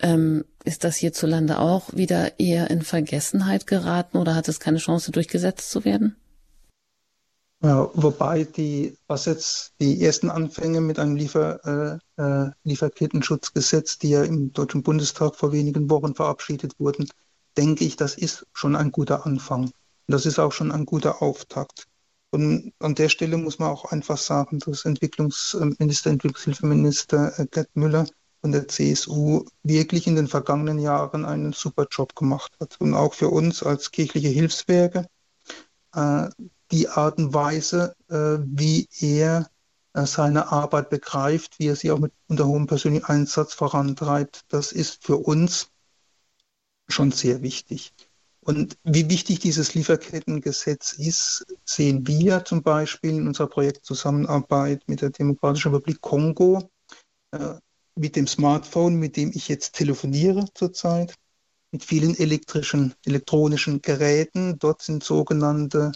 [0.00, 5.10] Ähm, ist das hierzulande auch wieder eher in Vergessenheit geraten oder hat es keine Chance
[5.10, 6.16] durchgesetzt zu werden?
[7.64, 14.10] Ja, wobei die, was jetzt die ersten Anfänge mit einem Liefer, äh, äh, Lieferkettenschutzgesetz, die
[14.10, 17.08] ja im Deutschen Bundestag vor wenigen Wochen verabschiedet wurden,
[17.56, 19.66] denke ich, das ist schon ein guter Anfang.
[19.66, 19.72] Und
[20.08, 21.86] das ist auch schon ein guter Auftakt.
[22.30, 28.06] Und an der Stelle muss man auch einfach sagen, dass Entwicklungsminister, Entwicklungshilfeminister äh, Gerd Müller
[28.40, 32.80] von der CSU wirklich in den vergangenen Jahren einen super Job gemacht hat.
[32.80, 35.06] Und auch für uns als kirchliche Hilfswerke
[35.94, 36.28] äh,
[36.72, 39.50] die Art und Weise, äh, wie er
[39.94, 44.72] äh, seine Arbeit begreift, wie er sie auch mit unter hohem persönlichen Einsatz vorantreibt, das
[44.72, 45.68] ist für uns
[46.88, 47.92] schon sehr wichtig.
[48.40, 55.10] Und wie wichtig dieses Lieferkettengesetz ist, sehen wir zum Beispiel in unserer Projektzusammenarbeit mit der
[55.10, 56.68] Demokratischen Republik Kongo,
[57.30, 57.54] äh,
[57.94, 61.14] mit dem Smartphone, mit dem ich jetzt telefoniere zurzeit,
[61.70, 64.58] mit vielen elektrischen, elektronischen Geräten.
[64.58, 65.92] Dort sind sogenannte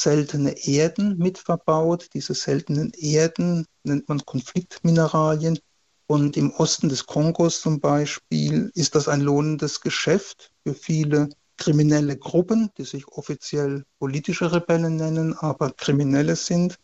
[0.00, 2.10] seltene Erden mit verbaut.
[2.14, 5.58] Diese seltenen Erden nennt man Konfliktmineralien.
[6.06, 11.28] Und im Osten des Kongos zum Beispiel ist das ein lohnendes Geschäft für viele
[11.58, 16.78] kriminelle Gruppen, die sich offiziell politische Rebellen nennen, aber Kriminelle sind.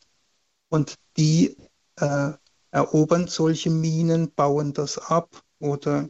[0.69, 1.57] Und die
[1.97, 2.33] äh,
[2.73, 6.09] erobern solche Minen, bauen das ab oder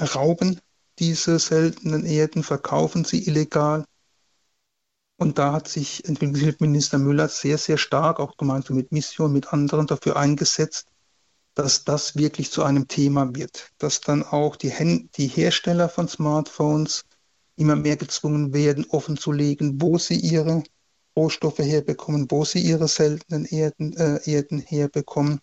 [0.00, 0.60] rauben
[0.98, 3.84] diese seltenen Erden, verkaufen sie illegal
[5.18, 9.86] und da hat sich Entwicklungshilfeminister Müller sehr, sehr stark, auch gemeinsam mit Mission, mit anderen,
[9.86, 10.88] dafür eingesetzt,
[11.54, 13.72] dass das wirklich zu einem Thema wird.
[13.78, 17.06] Dass dann auch die, die Hersteller von Smartphones
[17.56, 20.62] immer mehr gezwungen werden, offenzulegen, wo sie ihre
[21.16, 25.40] Rohstoffe herbekommen, wo sie ihre seltenen Erden, äh, Erden herbekommen.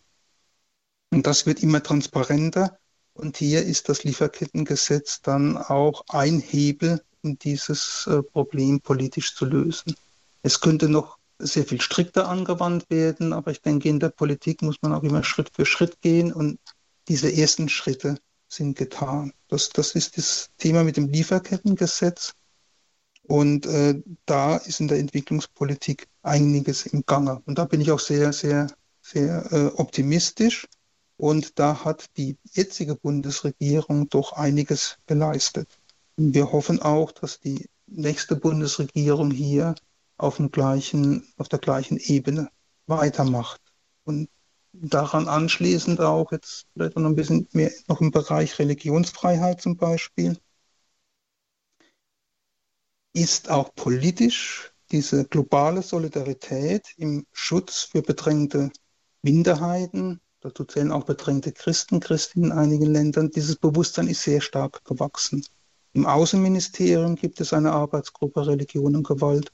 [1.11, 2.77] Und das wird immer transparenter.
[3.13, 9.45] Und hier ist das Lieferkettengesetz dann auch ein Hebel, um dieses äh, Problem politisch zu
[9.45, 9.95] lösen.
[10.41, 14.81] Es könnte noch sehr viel strikter angewandt werden, aber ich denke, in der Politik muss
[14.81, 16.59] man auch immer Schritt für Schritt gehen und
[17.07, 18.17] diese ersten Schritte
[18.47, 19.33] sind getan.
[19.47, 22.33] Das, das ist das Thema mit dem Lieferkettengesetz.
[23.23, 27.41] Und äh, da ist in der Entwicklungspolitik einiges im Gange.
[27.45, 28.67] Und da bin ich auch sehr, sehr,
[29.01, 30.67] sehr äh, optimistisch.
[31.15, 35.69] Und da hat die jetzige Bundesregierung doch einiges geleistet.
[36.15, 39.75] Wir hoffen auch, dass die nächste Bundesregierung hier
[40.17, 42.49] auf, dem gleichen, auf der gleichen Ebene
[42.87, 43.61] weitermacht.
[44.03, 44.29] Und
[44.73, 50.37] daran anschließend auch jetzt vielleicht noch ein bisschen mehr noch im Bereich Religionsfreiheit zum Beispiel,
[53.13, 58.71] ist auch politisch diese globale Solidarität im Schutz für bedrängte
[59.21, 64.83] Minderheiten, dazu zählen auch bedrängte Christen, Christinnen in einigen Ländern, dieses Bewusstsein ist sehr stark
[64.85, 65.45] gewachsen.
[65.93, 69.51] Im Außenministerium gibt es eine Arbeitsgruppe Religion und Gewalt.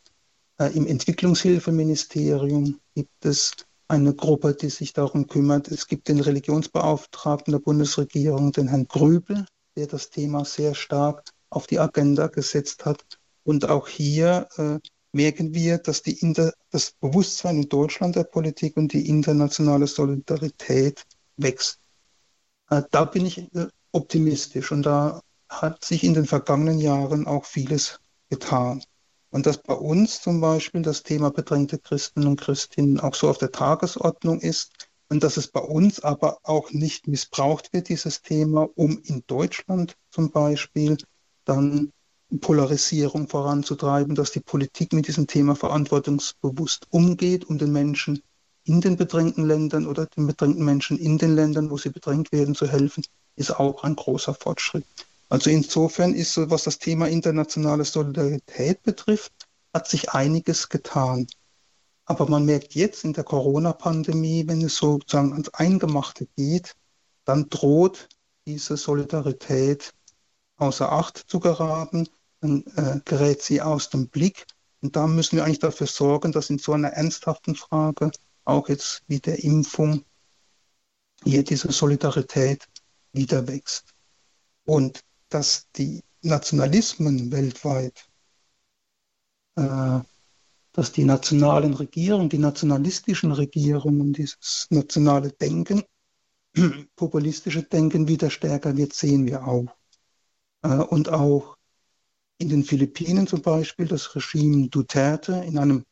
[0.58, 3.52] Äh, Im Entwicklungshilfeministerium gibt es
[3.90, 5.68] eine Gruppe, die sich darum kümmert.
[5.68, 11.68] Es gibt den Religionsbeauftragten der Bundesregierung, den Herrn Grübel, der das Thema sehr stark auf
[11.68, 13.04] die Agenda gesetzt hat.
[13.44, 14.78] Und auch hier äh,
[15.12, 16.04] merken wir, dass
[16.72, 21.04] das Bewusstsein in Deutschland der Politik und die internationale Solidarität
[21.36, 21.80] wächst.
[22.70, 27.45] Äh, da bin ich äh, optimistisch und da hat sich in den vergangenen Jahren auch
[27.45, 28.84] vieles getan.
[29.32, 33.38] Und dass bei uns zum Beispiel das Thema bedrängte Christen und Christinnen auch so auf
[33.38, 34.72] der Tagesordnung ist
[35.10, 39.95] und dass es bei uns aber auch nicht missbraucht wird, dieses Thema, um in Deutschland
[40.12, 40.97] zum Beispiel
[41.45, 41.91] dann
[42.41, 48.22] Polarisierung voranzutreiben, dass die Politik mit diesem Thema verantwortungsbewusst umgeht, um den Menschen
[48.64, 52.54] in den bedrängten Ländern oder den bedrängten Menschen in den Ländern, wo sie bedrängt werden,
[52.54, 53.04] zu helfen,
[53.36, 54.86] ist auch ein großer Fortschritt.
[55.30, 59.32] Also insofern ist so, was das Thema internationale Solidarität betrifft,
[59.74, 61.28] hat sich einiges getan.
[62.06, 66.74] Aber man merkt jetzt in der Corona-Pandemie, wenn es sozusagen ans Eingemachte geht,
[67.26, 68.10] dann droht
[68.48, 69.94] diese Solidarität
[70.58, 72.10] außer Acht zu geraten,
[72.42, 74.48] dann äh, gerät sie aus dem Blick.
[74.82, 78.10] Und da müssen wir eigentlich dafür sorgen, dass in so einer ernsthaften Frage,
[78.46, 80.04] auch jetzt wie der Impfung,
[81.24, 82.66] hier diese Solidarität
[83.12, 83.94] wieder wächst.
[84.66, 88.06] Und dass die Nationalismen weltweit,
[89.56, 90.00] äh,
[90.72, 95.84] dass die nationalen Regierungen, die nationalistischen Regierungen, dieses nationale Denken,
[96.96, 99.68] populistische Denken wieder stärker wird, sehen wir auch.
[100.64, 101.56] Äh, und auch
[102.38, 105.86] in den Philippinen zum Beispiel das Regime Duterte in einem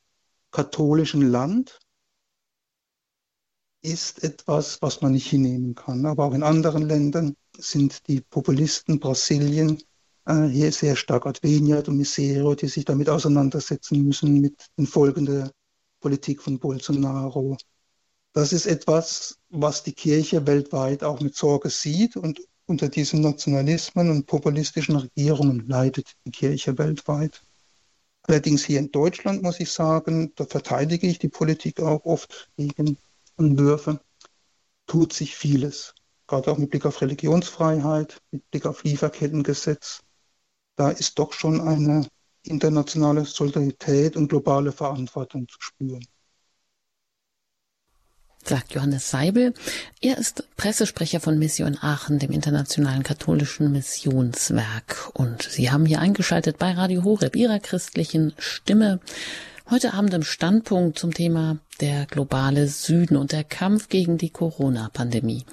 [0.51, 1.79] katholischen Land
[3.81, 6.05] ist etwas, was man nicht hinnehmen kann.
[6.05, 9.81] Aber auch in anderen Ländern sind die Populisten Brasilien
[10.25, 15.25] äh, hier sehr stark Adveniat und Misero, die sich damit auseinandersetzen müssen mit den Folgen
[15.25, 15.51] der
[15.99, 17.57] Politik von Bolsonaro.
[18.33, 24.11] Das ist etwas, was die Kirche weltweit auch mit Sorge sieht und unter diesen Nationalismen
[24.11, 27.41] und populistischen Regierungen leidet die Kirche weltweit.
[28.23, 32.97] Allerdings hier in Deutschland muss ich sagen, da verteidige ich die Politik auch oft gegen
[33.37, 33.99] Anwürfe,
[34.85, 35.93] tut sich vieles
[36.27, 40.01] gerade auch mit Blick auf Religionsfreiheit, mit Blick auf Lieferkettengesetz,
[40.75, 42.07] da ist doch schon eine
[42.43, 46.05] internationale Solidarität und globale Verantwortung zu spüren.
[48.43, 49.53] Sagt Johannes Seibel.
[49.99, 55.09] Er ist Pressesprecher von Mission Aachen, dem internationalen katholischen Missionswerk.
[55.13, 59.01] Und Sie haben hier eingeschaltet bei Radio Horeb, Ihrer christlichen Stimme.
[59.69, 65.43] Heute Abend im Standpunkt zum Thema der globale Süden und der Kampf gegen die Corona-Pandemie.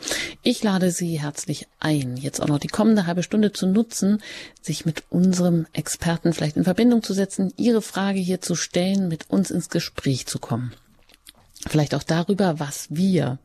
[0.44, 4.22] Ich lade Sie herzlich ein, jetzt auch noch die kommende halbe Stunde zu nutzen,
[4.62, 9.28] sich mit unserem Experten vielleicht in Verbindung zu setzen, Ihre Frage hier zu stellen, mit
[9.30, 10.72] uns ins Gespräch zu kommen.
[11.66, 13.40] Vielleicht auch darüber, was wir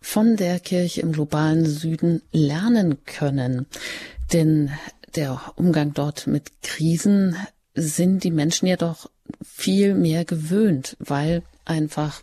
[0.00, 3.66] von der Kirche im globalen Süden lernen können.
[4.32, 4.70] Denn
[5.16, 7.36] der Umgang dort mit Krisen
[7.80, 9.10] sind die Menschen ja doch
[9.42, 12.22] viel mehr gewöhnt, weil einfach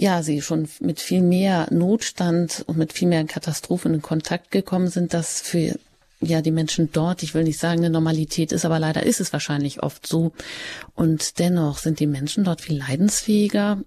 [0.00, 4.88] ja, sie schon mit viel mehr Notstand und mit viel mehr Katastrophen in Kontakt gekommen
[4.88, 5.76] sind, dass für
[6.20, 9.32] ja die Menschen dort, ich will nicht sagen eine Normalität ist, aber leider ist es
[9.32, 10.32] wahrscheinlich oft so.
[10.94, 13.82] Und dennoch sind die Menschen dort viel leidensfähiger,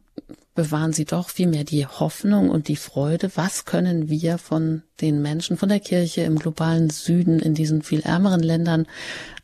[0.54, 3.32] bewahren sie doch viel mehr die Hoffnung und die Freude.
[3.36, 8.02] Was können wir von den Menschen, von der Kirche im globalen Süden, in diesen viel
[8.02, 8.86] ärmeren Ländern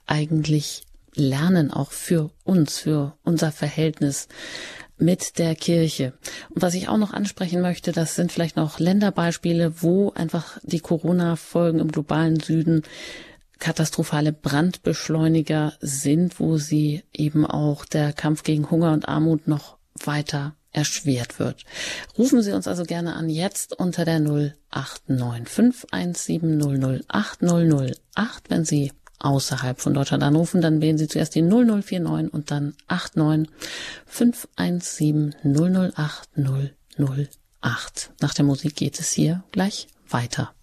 [0.05, 0.83] eigentlich
[1.17, 4.27] lernen, auch für uns, für unser Verhältnis
[4.97, 6.13] mit der Kirche.
[6.49, 10.79] Und was ich auch noch ansprechen möchte, das sind vielleicht noch Länderbeispiele, wo einfach die
[10.79, 12.83] Corona-Folgen im globalen Süden
[13.59, 20.55] katastrophale Brandbeschleuniger sind, wo sie eben auch der Kampf gegen Hunger und Armut noch weiter
[20.71, 21.63] erschwert wird.
[22.17, 29.79] Rufen Sie uns also gerne an jetzt unter der 0895 1700 8008, wenn Sie außerhalb
[29.79, 33.49] von Deutschland anrufen, dann wählen Sie zuerst die 0049 und dann 89
[34.05, 38.11] 517 008 008.
[38.21, 40.53] Nach der Musik geht es hier gleich weiter.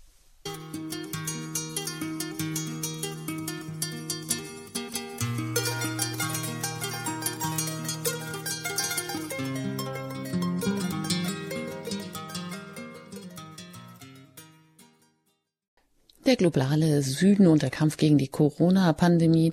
[16.35, 19.53] Der globale Süden und der Kampf gegen die Corona-Pandemie.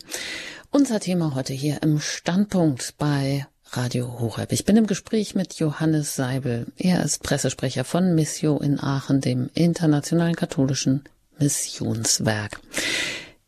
[0.71, 4.51] Unser Thema heute hier im Standpunkt bei Radio Horeb.
[4.51, 6.65] Ich bin im Gespräch mit Johannes Seibel.
[6.77, 11.03] Er ist Pressesprecher von Missio in Aachen, dem internationalen katholischen
[11.37, 12.59] Missionswerk.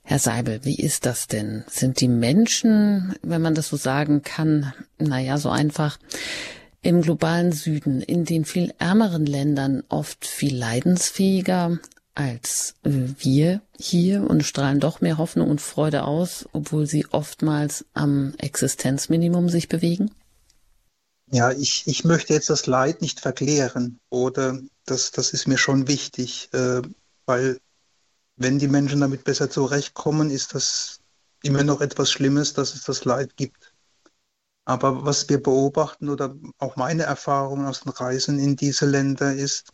[0.04, 1.64] Herr Seibel, wie ist das denn?
[1.68, 5.98] Sind die Menschen, wenn man das so sagen kann, naja, so einfach,
[6.84, 11.80] im globalen Süden, in den viel ärmeren Ländern oft viel leidensfähiger
[12.16, 18.34] als wir hier und strahlen doch mehr Hoffnung und Freude aus, obwohl sie oftmals am
[18.38, 20.11] Existenzminimum sich bewegen?
[21.32, 25.88] Ja, ich, ich möchte jetzt das Leid nicht verklären oder das, das ist mir schon
[25.88, 26.82] wichtig, äh,
[27.26, 27.59] weil
[28.36, 30.99] wenn die Menschen damit besser zurechtkommen, ist das
[31.41, 33.74] immer noch etwas Schlimmes, dass es das Leid gibt.
[34.66, 39.73] Aber was wir beobachten oder auch meine Erfahrung aus den Reisen in diese Länder ist,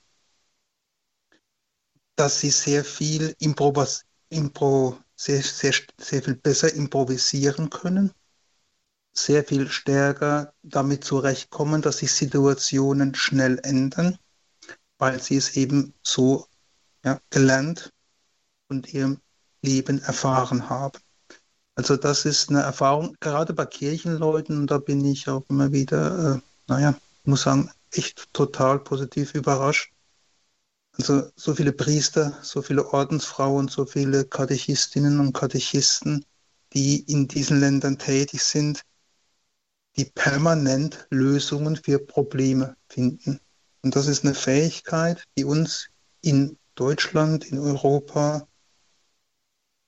[2.19, 8.11] dass sie sehr viel Improvas Impro sehr, sehr, sehr viel besser improvisieren können,
[9.13, 14.17] sehr viel stärker damit zurechtkommen, dass sich Situationen schnell ändern,
[14.97, 16.45] weil sie es eben so
[17.05, 17.93] ja, gelernt
[18.67, 19.21] und ihrem
[19.61, 20.99] Leben erfahren haben.
[21.75, 26.35] Also das ist eine Erfahrung, gerade bei Kirchenleuten, und da bin ich auch immer wieder,
[26.35, 29.93] äh, naja, muss sagen, echt total positiv überrascht.
[30.99, 36.25] Also so viele Priester, so viele Ordensfrauen, so viele Katechistinnen und Katechisten,
[36.73, 38.83] die in diesen Ländern tätig sind,
[39.95, 43.39] die permanent Lösungen für Probleme finden.
[43.81, 45.87] Und das ist eine Fähigkeit, die uns
[46.21, 48.45] in Deutschland, in Europa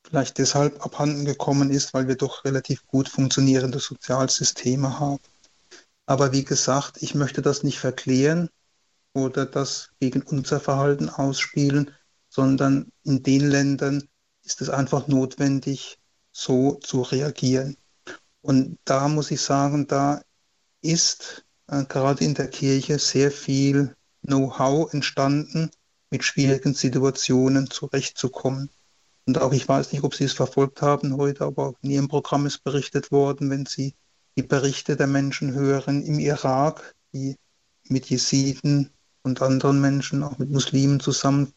[0.08, 5.20] vielleicht deshalb abhanden gekommen ist, weil wir doch relativ gut funktionierende Sozialsysteme haben.
[6.06, 8.50] Aber wie gesagt, ich möchte das nicht verklären
[9.14, 11.92] oder das gegen unser Verhalten ausspielen,
[12.30, 14.08] sondern in den Ländern
[14.44, 16.00] ist es einfach notwendig,
[16.32, 17.78] so zu reagieren.
[18.42, 20.22] Und da muss ich sagen, da
[20.82, 25.72] ist äh, gerade in der Kirche sehr viel Know-how entstanden,
[26.10, 28.70] mit schwierigen Situationen zurechtzukommen.
[29.26, 32.08] Und auch ich weiß nicht, ob Sie es verfolgt haben heute, aber auch in Ihrem
[32.08, 33.96] Programm ist berichtet worden, wenn Sie
[34.36, 37.38] die Berichte der Menschen hören im Irak, die
[37.84, 38.90] mit Jesiden
[39.24, 41.54] und anderen Menschen, auch mit Muslimen zusammen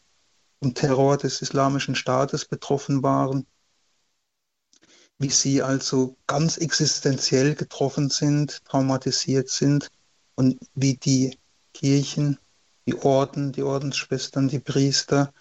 [0.61, 3.45] vom Terror des Islamischen Staates betroffen waren,
[5.17, 9.89] wie sie also ganz existenziell getroffen sind, traumatisiert sind
[10.35, 11.37] und wie die
[11.73, 12.37] Kirchen,
[12.87, 15.33] die Orden, die Ordensschwestern, die Priester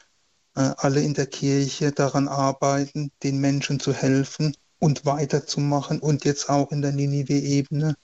[0.55, 6.49] äh, alle in der Kirche daran arbeiten, den Menschen zu helfen und weiterzumachen und jetzt
[6.49, 7.97] auch in der Ninive-Ebene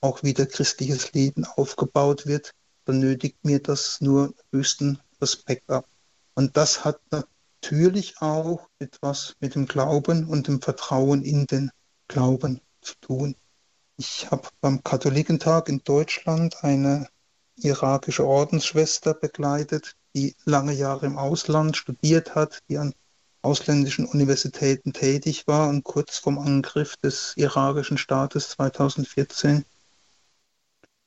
[0.00, 2.52] auch wieder christliches Leben aufgebaut wird,
[2.86, 5.86] dann nötigt mir das nur höchsten Respekt ab.
[6.34, 11.70] Und das hat natürlich auch etwas mit dem Glauben und dem Vertrauen in den
[12.08, 13.36] Glauben zu tun.
[13.96, 17.08] Ich habe beim Katholikentag in Deutschland eine
[17.56, 22.94] irakische Ordensschwester begleitet, die lange Jahre im Ausland studiert hat, die an
[23.42, 29.64] ausländischen Universitäten tätig war und kurz vom Angriff des irakischen Staates 2014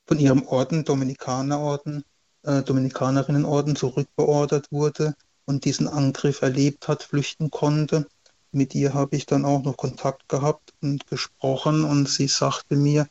[0.09, 2.03] von ihrem Orden, Dominikanerorden,
[2.41, 5.13] äh, Dominikanerinnenorden zurückbeordert wurde
[5.45, 8.07] und diesen Angriff erlebt hat, flüchten konnte.
[8.51, 13.07] Mit ihr habe ich dann auch noch Kontakt gehabt und gesprochen und sie sagte mir,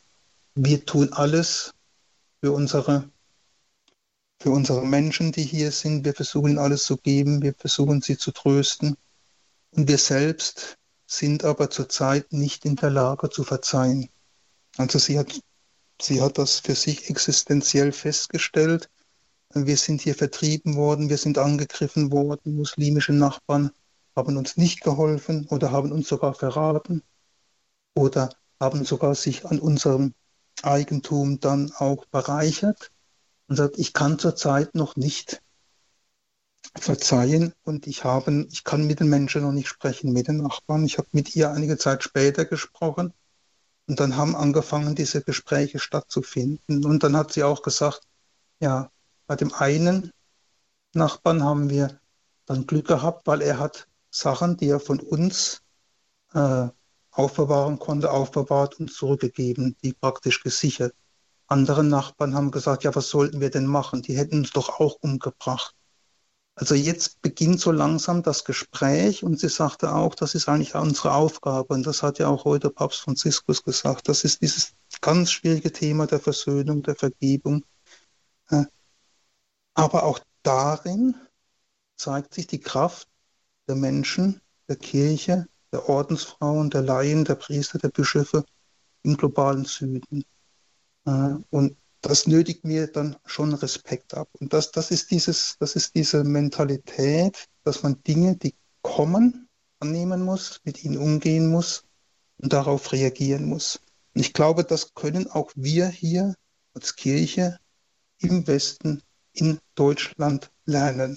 [0.56, 1.72] wir tun alles
[2.40, 3.08] für unsere
[4.40, 6.04] für unsere Menschen, die hier sind.
[6.04, 8.96] Wir versuchen alles zu geben, wir versuchen sie zu trösten.
[9.70, 14.08] Und wir selbst sind aber zurzeit nicht in der Lage zu verzeihen.
[14.76, 15.40] Also sie hat,
[16.00, 18.88] sie hat das für sich existenziell festgestellt.
[19.54, 23.70] Wir sind hier vertrieben worden, wir sind angegriffen worden, muslimische Nachbarn
[24.14, 27.02] haben uns nicht geholfen oder haben uns sogar verraten
[27.94, 28.30] oder
[28.60, 30.12] haben sogar sich an unserem
[30.62, 32.90] Eigentum dann auch bereichert
[33.46, 35.40] und sagt, ich kann zurzeit noch nicht
[36.76, 40.84] verzeihen und ich, habe, ich kann mit den Menschen noch nicht sprechen, mit den Nachbarn.
[40.84, 43.14] Ich habe mit ihr einige Zeit später gesprochen
[43.88, 46.84] und dann haben angefangen, diese Gespräche stattzufinden.
[46.84, 48.02] Und dann hat sie auch gesagt,
[48.60, 48.90] ja,
[49.26, 50.12] bei dem einen
[50.94, 52.00] Nachbarn haben wir
[52.46, 55.62] dann Glück gehabt, weil er hat Sachen, die er von uns
[56.34, 56.68] äh,
[57.10, 60.94] aufbewahren konnte, aufbewahrt und zurückgegeben, die praktisch gesichert
[61.48, 64.02] andere Nachbarn haben gesagt, ja, was sollten wir denn machen?
[64.02, 65.74] Die hätten uns doch auch umgebracht.
[66.58, 71.14] Also jetzt beginnt so langsam das Gespräch und sie sagte auch, das ist eigentlich unsere
[71.14, 74.08] Aufgabe und das hat ja auch heute Papst Franziskus gesagt.
[74.08, 77.64] Das ist dieses ganz schwierige Thema der Versöhnung, der Vergebung.
[78.50, 78.64] Äh,
[79.74, 81.14] aber auch darin
[81.96, 83.06] zeigt sich die Kraft
[83.68, 88.44] der Menschen, der Kirche, der Ordensfrauen, der Laien, der Priester, der Bischöfe
[89.04, 90.24] im globalen Süden.
[91.06, 94.28] Äh, und das nötigt mir dann schon Respekt ab.
[94.40, 99.48] Und das, das, ist dieses, das ist diese Mentalität, dass man Dinge, die kommen,
[99.80, 101.84] annehmen muss, mit ihnen umgehen muss
[102.38, 103.80] und darauf reagieren muss.
[104.14, 106.34] Und ich glaube, das können auch wir hier
[106.74, 107.58] als Kirche
[108.18, 111.16] im Westen in Deutschland lernen.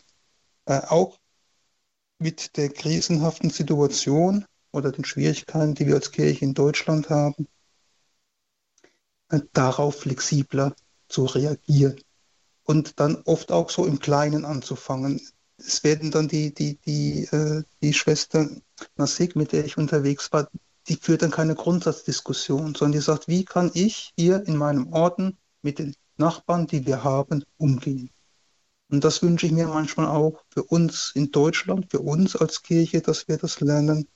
[0.65, 1.17] Äh, auch
[2.19, 7.47] mit der krisenhaften Situation oder den Schwierigkeiten, die wir als Kirche in Deutschland haben,
[9.53, 10.75] darauf flexibler
[11.07, 11.99] zu reagieren
[12.63, 15.21] und dann oft auch so im Kleinen anzufangen.
[15.57, 18.49] Es werden dann die, die, die, äh, die Schwester
[18.95, 20.49] Nasik, mit der ich unterwegs war,
[20.87, 25.37] die führt dann keine Grundsatzdiskussion, sondern die sagt, wie kann ich hier in meinem Orden
[25.61, 28.09] mit den Nachbarn, die wir haben, umgehen.
[28.89, 33.01] Und das wünsche ich mir manchmal auch für uns in Deutschland, für uns als Kirche,
[33.01, 34.07] dass wir das lernen,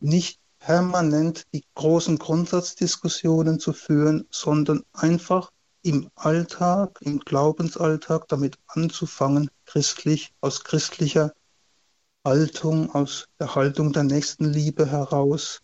[0.00, 5.50] nicht permanent die großen Grundsatzdiskussionen zu führen, sondern einfach
[5.82, 11.32] im Alltag, im Glaubensalltag damit anzufangen, christlich, aus christlicher
[12.24, 15.60] Haltung, aus der Haltung der Nächstenliebe heraus,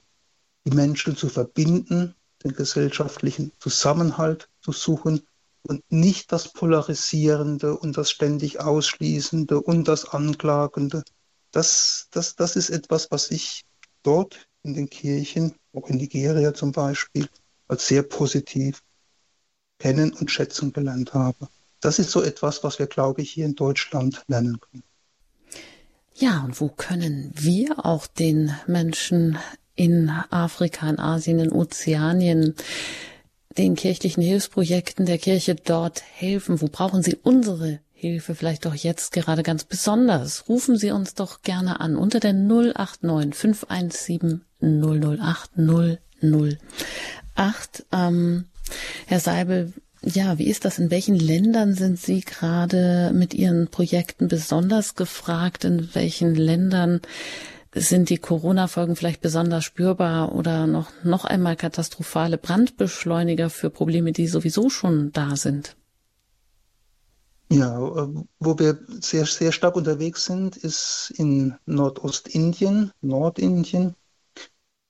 [0.64, 2.14] die Menschen zu verbinden,
[2.44, 5.26] den gesellschaftlichen Zusammenhalt zu suchen
[5.62, 11.02] und nicht das Polarisierende und das ständig Ausschließende und das Anklagende.
[11.50, 13.64] Das, das, das ist etwas, was ich
[14.02, 17.28] dort in den Kirchen, auch in Nigeria zum Beispiel,
[17.68, 18.82] als sehr positiv
[19.78, 21.48] kennen und schätzen gelernt habe.
[21.80, 24.84] Das ist so etwas, was wir, glaube ich, hier in Deutschland lernen können.
[26.14, 29.38] Ja, und wo können wir auch den Menschen
[29.74, 32.54] in Afrika, in Asien, in Ozeanien,
[33.58, 36.60] den kirchlichen Hilfsprojekten der Kirche dort helfen?
[36.60, 40.48] Wo brauchen sie unsere Hilfe vielleicht doch jetzt gerade ganz besonders?
[40.48, 47.86] Rufen Sie uns doch gerne an unter der 089 517 008 008.
[47.92, 48.44] Ähm,
[49.06, 49.72] Herr Seibel,
[50.04, 50.78] ja, wie ist das?
[50.78, 55.64] In welchen Ländern sind Sie gerade mit Ihren Projekten besonders gefragt?
[55.64, 57.00] In welchen Ländern
[57.74, 64.26] sind die Corona-Folgen vielleicht besonders spürbar oder noch, noch einmal katastrophale Brandbeschleuniger für Probleme, die
[64.26, 65.76] sowieso schon da sind?
[67.50, 68.08] Ja, äh,
[68.40, 73.94] wo wir sehr, sehr stark unterwegs sind, ist in Nordostindien, Nordindien.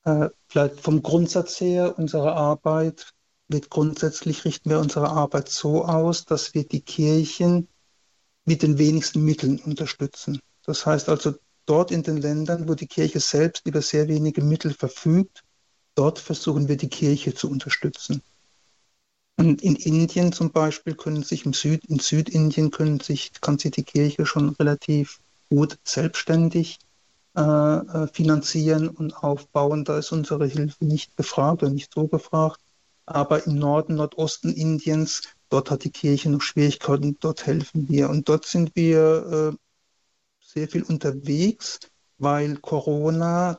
[0.04, 3.12] Äh, vielleicht vom Grundsatz her unserer Arbeit
[3.48, 7.68] wird grundsätzlich richten wir unsere Arbeit so aus, dass wir die Kirchen
[8.44, 10.40] mit den wenigsten Mitteln unterstützen.
[10.64, 11.34] Das heißt also,
[11.66, 15.44] dort in den Ländern, wo die Kirche selbst über sehr wenige Mittel verfügt,
[15.94, 18.22] dort versuchen wir die Kirche zu unterstützen.
[19.36, 23.72] Und in Indien zum Beispiel können sich im Süd, in Südindien können sich, kann sich
[23.72, 26.78] die Kirche schon relativ gut selbstständig
[27.36, 29.84] äh, äh finanzieren und aufbauen.
[29.84, 32.60] Da ist unsere Hilfe nicht gefragt oder nicht so gefragt.
[33.06, 38.08] Aber im Norden, Nordosten Indiens, dort hat die Kirche noch Schwierigkeiten, dort helfen wir.
[38.10, 39.56] Und dort sind wir äh,
[40.40, 41.80] sehr viel unterwegs,
[42.18, 43.58] weil Corona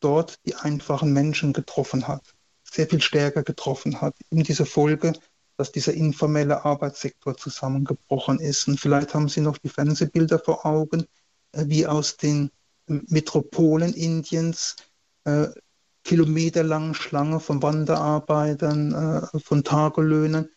[0.00, 2.34] dort die einfachen Menschen getroffen hat,
[2.64, 4.14] sehr viel stärker getroffen hat.
[4.30, 5.12] In dieser Folge,
[5.56, 8.66] dass dieser informelle Arbeitssektor zusammengebrochen ist.
[8.66, 11.06] Und vielleicht haben Sie noch die Fernsehbilder vor Augen,
[11.52, 12.50] äh, wie aus den
[13.08, 14.76] Metropolen Indiens
[15.24, 15.48] äh,
[16.04, 18.92] kilometerlangen Schlange von Wanderarbeitern,
[19.34, 20.48] äh, von Tagelöhnern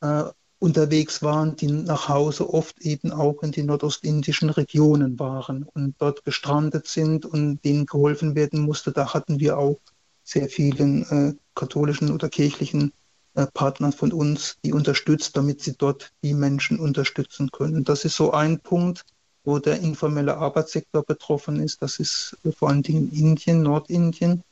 [0.00, 0.24] äh,
[0.58, 6.24] unterwegs waren, die nach Hause oft eben auch in die nordostindischen Regionen waren und dort
[6.24, 8.92] gestrandet sind und denen geholfen werden musste.
[8.92, 9.80] Da hatten wir auch
[10.22, 12.92] sehr vielen äh, katholischen oder kirchlichen
[13.34, 17.84] äh, Partnern von uns, die unterstützt, damit sie dort die Menschen unterstützen können.
[17.84, 19.06] Das ist so ein Punkt,
[19.44, 21.82] wo der informelle Arbeitssektor betroffen ist.
[21.82, 24.42] Das ist äh, vor allen Dingen Indien, Nordindien.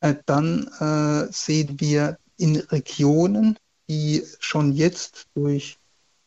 [0.00, 3.58] Äh, dann äh, sehen wir in Regionen,
[3.88, 5.78] die schon jetzt durch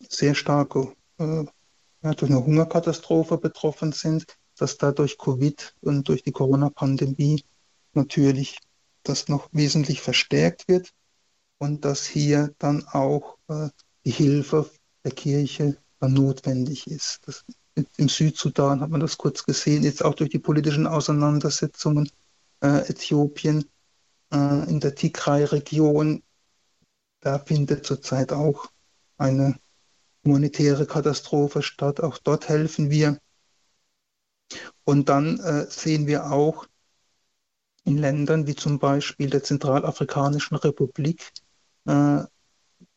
[0.08, 1.46] sehr starke, äh,
[2.02, 4.26] durch eine Hungerkatastrophe betroffen sind,
[4.58, 7.44] dass da durch Covid und durch die Corona-Pandemie
[7.94, 8.58] natürlich
[9.04, 10.94] das noch wesentlich verstärkt wird
[11.58, 13.70] und dass hier dann auch äh,
[14.06, 14.70] die Hilfe
[15.04, 17.22] der Kirche notwendig ist.
[17.26, 17.46] Das,
[17.98, 22.10] Im Südsudan hat man das kurz gesehen, jetzt auch durch die politischen Auseinandersetzungen
[22.62, 23.66] äh, Äthiopien
[24.32, 26.24] äh, in der Tigray-Region
[27.28, 28.72] da findet zurzeit auch
[29.18, 29.60] eine
[30.24, 32.00] humanitäre Katastrophe statt.
[32.00, 33.20] Auch dort helfen wir.
[34.84, 36.68] Und dann äh, sehen wir auch
[37.84, 41.34] in Ländern wie zum Beispiel der Zentralafrikanischen Republik,
[41.86, 42.24] äh,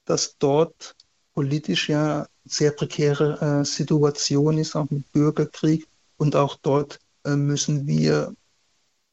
[0.04, 0.96] dass dort
[1.40, 5.88] politisch ja sehr prekäre äh, Situation ist, auch mit Bürgerkrieg.
[6.18, 8.34] Und auch dort äh, müssen wir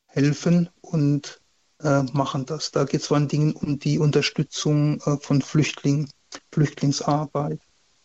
[0.07, 1.39] helfen und
[1.81, 2.71] äh, machen das.
[2.71, 6.09] Da geht es vor allen Dingen um die Unterstützung äh, von Flüchtlingen,
[6.51, 7.61] Flüchtlingsarbeit.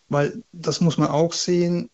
[0.08, 1.90] Weil das muss man auch sehen,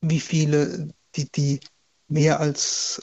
[0.00, 1.60] wie viele, die, die
[2.08, 3.00] mehr als,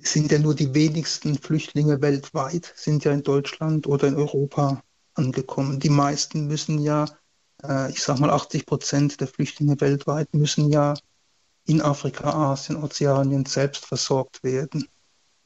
[0.00, 4.82] sind ja nur die wenigsten Flüchtlinge weltweit, sind ja in Deutschland oder in Europa
[5.14, 5.80] angekommen.
[5.80, 7.06] Die meisten müssen ja,
[7.62, 10.94] äh, ich sage mal 80 Prozent der Flüchtlinge weltweit müssen ja
[11.66, 14.88] in Afrika, Asien, Ozeanien selbst versorgt werden.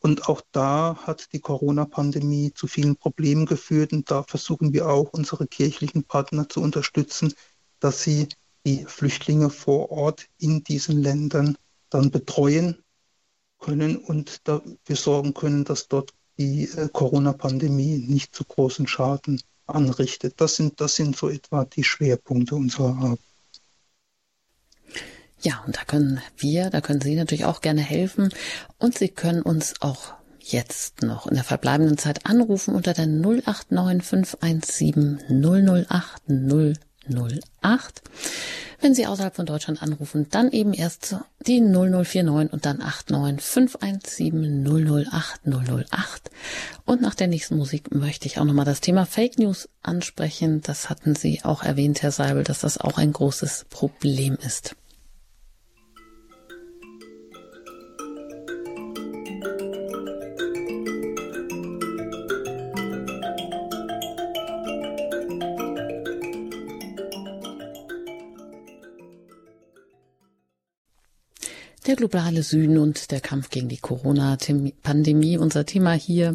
[0.01, 3.93] Und auch da hat die Corona-Pandemie zu vielen Problemen geführt.
[3.93, 7.35] Und da versuchen wir auch, unsere kirchlichen Partner zu unterstützen,
[7.81, 8.29] dass sie
[8.65, 11.57] die Flüchtlinge vor Ort in diesen Ländern
[11.91, 12.83] dann betreuen
[13.59, 20.41] können und dafür sorgen können, dass dort die äh, Corona-Pandemie nicht zu großen Schaden anrichtet.
[20.41, 23.19] Das sind, das sind so etwa die Schwerpunkte unserer Arbeit.
[25.41, 28.31] Ja, und da können wir, da können Sie natürlich auch gerne helfen
[28.79, 34.03] und Sie können uns auch jetzt noch in der verbleibenden Zeit anrufen unter der 089
[34.03, 36.88] 517 008 008.
[38.81, 41.17] Wenn Sie außerhalb von Deutschland anrufen, dann eben erst
[41.47, 46.31] die 0049 und dann 89 517 008 008.
[46.85, 50.61] Und nach der nächsten Musik möchte ich auch nochmal das Thema Fake News ansprechen.
[50.63, 54.77] Das hatten Sie auch erwähnt, Herr Seibel, dass das auch ein großes Problem ist.
[71.89, 76.35] Der globale Süden und der Kampf gegen die Corona-Pandemie, unser Thema hier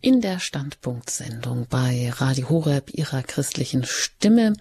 [0.00, 4.52] in der Standpunktsendung bei Radio Horeb, ihrer christlichen Stimme.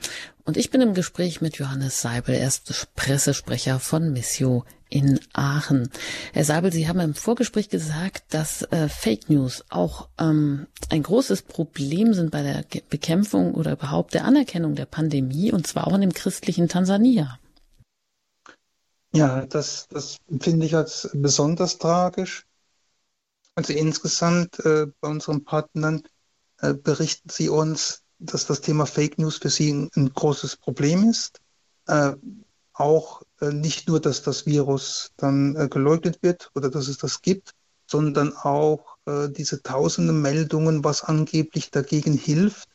[0.43, 5.91] Und ich bin im Gespräch mit Johannes Seibel, er ist Pressesprecher von Missio in Aachen.
[6.33, 11.43] Herr Seibel, Sie haben im Vorgespräch gesagt, dass äh, Fake News auch ähm, ein großes
[11.43, 16.01] Problem sind bei der Bekämpfung oder überhaupt der Anerkennung der Pandemie, und zwar auch in
[16.01, 17.37] dem christlichen Tansania.
[19.13, 22.45] Ja, das, das finde ich als besonders tragisch.
[23.55, 26.03] Also insgesamt äh, bei unseren Partnern
[26.59, 31.09] äh, berichten sie uns, dass das Thema Fake News für sie ein, ein großes Problem
[31.09, 31.39] ist.
[31.87, 32.13] Äh,
[32.73, 37.21] auch äh, nicht nur, dass das Virus dann äh, geleugnet wird oder dass es das
[37.21, 37.51] gibt,
[37.87, 42.69] sondern auch äh, diese tausenden Meldungen, was angeblich dagegen hilft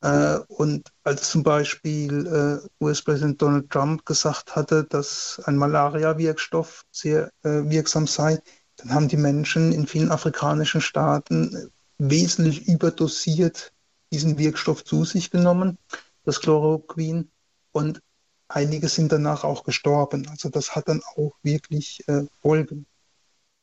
[0.00, 7.64] und als zum Beispiel äh, US-Präsident Donald Trump gesagt hatte, dass ein Malaria-Wirkstoff sehr äh,
[7.64, 8.40] wirksam sei,
[8.76, 13.72] dann haben die Menschen in vielen afrikanischen Staaten wesentlich überdosiert
[14.12, 15.78] diesen Wirkstoff zu sich genommen,
[16.24, 17.30] das Chloroquin,
[17.72, 18.00] und
[18.48, 20.28] einige sind danach auch gestorben.
[20.28, 22.86] Also das hat dann auch wirklich äh, Folgen.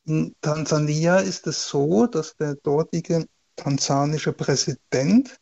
[0.05, 3.25] In Tansania ist es so, dass der dortige
[3.55, 5.37] tansanische Präsident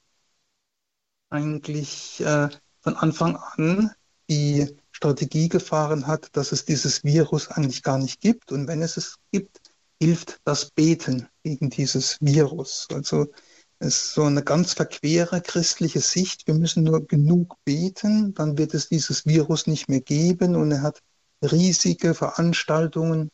[1.34, 2.48] eigentlich äh,
[2.82, 3.92] von Anfang an
[4.30, 8.52] die Strategie gefahren hat, dass es dieses Virus eigentlich gar nicht gibt.
[8.52, 9.60] Und wenn es es gibt,
[10.00, 12.88] hilft das Beten gegen dieses Virus.
[12.94, 13.28] Also
[13.80, 16.48] es ist so eine ganz verquere christliche Sicht.
[16.48, 20.56] Wir müssen nur genug beten, dann wird es dieses Virus nicht mehr geben.
[20.56, 21.00] Und er hat
[21.42, 23.30] riesige Veranstaltungen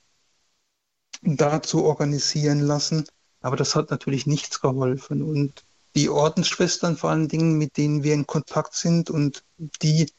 [1.22, 3.06] dazu organisieren lassen.
[3.42, 5.22] Aber das hat natürlich nichts geholfen.
[5.22, 5.66] Und
[5.96, 9.44] die Ordensschwestern vor allen Dingen, mit denen wir in Kontakt sind und
[9.82, 10.12] die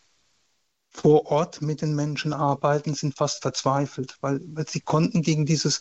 [0.91, 5.81] vor Ort mit den Menschen arbeiten, sind fast verzweifelt, weil, sie konnten gegen dieses,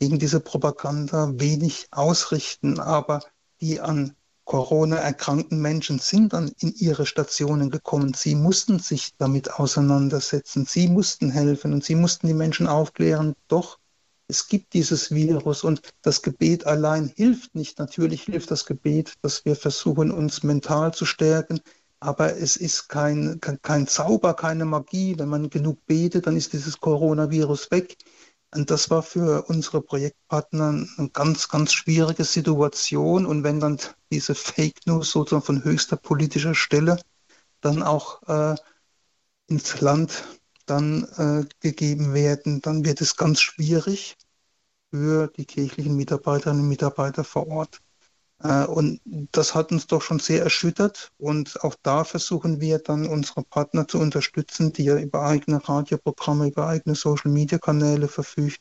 [0.00, 3.22] gegen diese Propaganda wenig ausrichten, aber
[3.60, 8.14] die an Corona erkrankten Menschen sind dann in ihre Stationen gekommen.
[8.14, 10.64] Sie mussten sich damit auseinandersetzen.
[10.64, 13.34] Sie mussten helfen und sie mussten die Menschen aufklären.
[13.48, 13.78] Doch
[14.28, 17.78] es gibt dieses Virus und das Gebet allein hilft nicht.
[17.78, 21.60] Natürlich hilft das Gebet, dass wir versuchen, uns mental zu stärken,
[21.98, 25.18] aber es ist kein, kein, kein Zauber, keine Magie.
[25.18, 27.96] Wenn man genug betet, dann ist dieses Coronavirus weg.
[28.54, 33.26] Und das war für unsere Projektpartner eine ganz, ganz schwierige Situation.
[33.26, 33.78] Und wenn dann
[34.12, 37.00] diese Fake News sozusagen von höchster politischer Stelle
[37.60, 38.56] dann auch äh,
[39.48, 40.24] ins Land
[40.68, 44.16] dann äh, gegeben werden, dann wird es ganz schwierig
[44.90, 47.80] für die kirchlichen Mitarbeiterinnen und Mitarbeiter vor Ort.
[48.42, 49.00] Äh, und
[49.32, 51.12] das hat uns doch schon sehr erschüttert.
[51.18, 56.48] Und auch da versuchen wir dann unsere Partner zu unterstützen, die ja über eigene Radioprogramme,
[56.48, 58.56] über eigene Social-Media-Kanäle verfügen,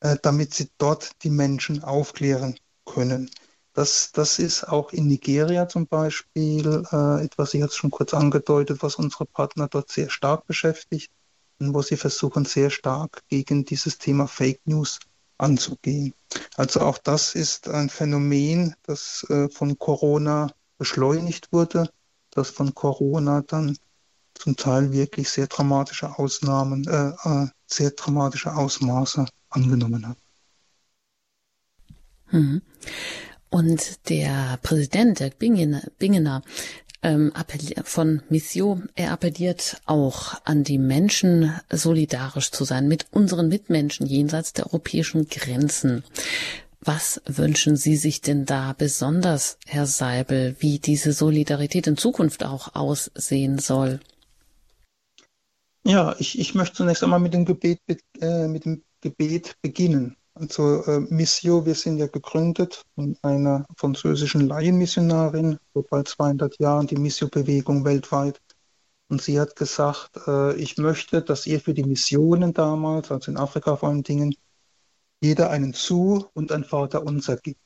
[0.00, 3.30] äh, damit sie dort die Menschen aufklären können.
[3.74, 8.14] Das, das ist auch in Nigeria zum Beispiel äh, etwas, ich hatte es schon kurz
[8.14, 11.10] angedeutet, was unsere Partner dort sehr stark beschäftigt
[11.58, 15.00] und wo sie versuchen, sehr stark gegen dieses Thema Fake News
[15.38, 16.14] anzugehen.
[16.56, 21.90] Also auch das ist ein Phänomen, das äh, von Corona beschleunigt wurde,
[22.30, 23.76] das von Corona dann
[24.34, 30.18] zum Teil wirklich sehr dramatische Ausnahmen, äh, äh, sehr dramatische Ausmaße angenommen hat.
[32.30, 32.62] Mhm.
[33.54, 36.42] Und der Präsident, der Bingener,
[37.02, 37.32] ähm,
[37.84, 44.54] von Missio, er appelliert auch an die Menschen, solidarisch zu sein mit unseren Mitmenschen jenseits
[44.54, 46.02] der europäischen Grenzen.
[46.80, 52.74] Was wünschen Sie sich denn da besonders, Herr Seibel, wie diese Solidarität in Zukunft auch
[52.74, 54.00] aussehen soll?
[55.84, 57.78] Ja, ich, ich möchte zunächst einmal mit dem Gebet,
[58.20, 60.16] äh, mit dem Gebet beginnen.
[60.34, 66.88] Also äh, Missio, wir sind ja gegründet von einer französischen Laienmissionarin vor bald 200 Jahren,
[66.88, 68.40] die Missio-Bewegung weltweit.
[69.08, 73.36] Und sie hat gesagt, äh, ich möchte, dass ihr für die Missionen damals, also in
[73.36, 74.34] Afrika vor allen Dingen,
[75.20, 77.60] jeder einen Zu- und ein Vaterunser gibt.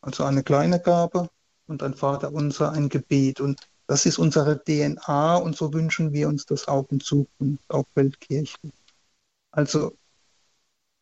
[0.00, 1.28] Also eine kleine Gabe
[1.66, 3.40] und ein Vaterunser, ein Gebet.
[3.40, 7.84] Und das ist unsere DNA und so wünschen wir uns das auch in Zukunft, auch
[7.94, 8.72] weltkirchlich.
[9.50, 9.92] Also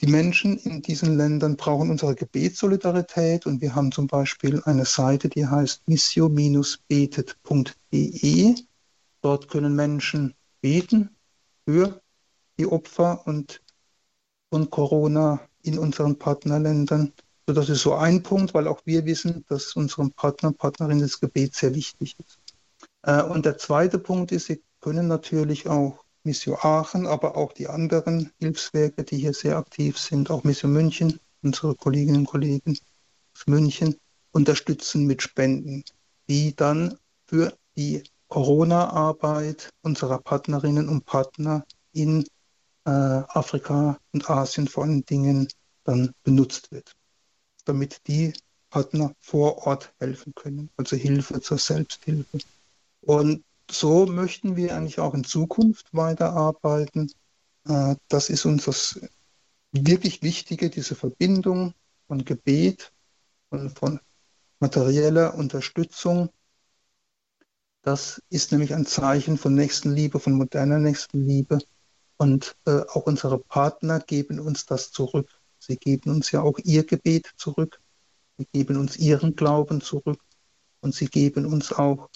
[0.00, 5.28] die Menschen in diesen Ländern brauchen unsere Gebetssolidarität und wir haben zum Beispiel eine Seite,
[5.28, 8.54] die heißt missio-betet.de.
[9.20, 11.10] Dort können Menschen beten
[11.66, 12.00] für
[12.58, 13.60] die Opfer und
[14.50, 17.12] von Corona in unseren Partnerländern.
[17.46, 21.20] So, das ist so ein Punkt, weil auch wir wissen, dass unserem Partner, Partnerin das
[21.20, 22.38] Gebet sehr wichtig ist.
[23.02, 27.68] Äh, und der zweite Punkt ist, sie können natürlich auch Mission Aachen, aber auch die
[27.68, 32.78] anderen Hilfswerke, die hier sehr aktiv sind, auch Mission München, unsere Kolleginnen und Kollegen
[33.34, 33.96] aus München,
[34.32, 35.84] unterstützen mit Spenden,
[36.28, 42.24] die dann für die Corona-Arbeit unserer Partnerinnen und Partner in
[42.84, 45.48] äh, Afrika und Asien vor allen Dingen
[45.84, 46.92] dann benutzt wird,
[47.64, 48.32] damit die
[48.70, 52.38] Partner vor Ort helfen können, also Hilfe zur Selbsthilfe.
[53.00, 53.42] Und
[53.72, 57.10] so möchten wir eigentlich auch in Zukunft weiterarbeiten.
[57.66, 59.00] Äh, das ist uns das
[59.72, 61.74] wirklich Wichtige, diese Verbindung
[62.06, 62.92] von Gebet
[63.50, 64.00] und von
[64.58, 66.30] materieller Unterstützung.
[67.82, 71.58] Das ist nämlich ein Zeichen von Nächstenliebe, von moderner Nächstenliebe.
[72.18, 75.28] Und äh, auch unsere Partner geben uns das zurück.
[75.58, 77.80] Sie geben uns ja auch ihr Gebet zurück.
[78.36, 80.20] Sie geben uns ihren Glauben zurück.
[80.80, 82.10] Und sie geben uns auch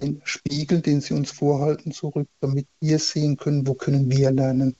[0.00, 4.76] den Spiegel, den sie uns vorhalten, zurück, damit wir sehen können, wo können wir lernen.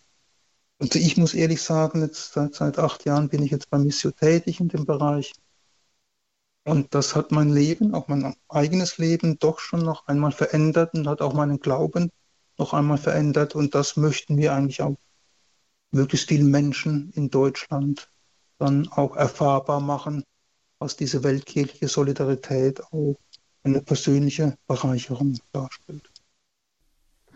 [0.78, 4.10] Und ich muss ehrlich sagen, jetzt seit, seit acht Jahren bin ich jetzt bei Missio
[4.12, 5.32] tätig in dem Bereich.
[6.64, 11.06] Und das hat mein Leben, auch mein eigenes Leben, doch schon noch einmal verändert und
[11.06, 12.10] hat auch meinen Glauben
[12.58, 13.54] noch einmal verändert.
[13.54, 14.96] Und das möchten wir eigentlich auch
[15.90, 18.10] möglichst vielen Menschen in Deutschland
[18.58, 20.24] dann auch erfahrbar machen,
[20.78, 23.16] was diese weltkirchliche Solidarität auch
[23.62, 26.10] eine persönliche Bereicherung darstellt.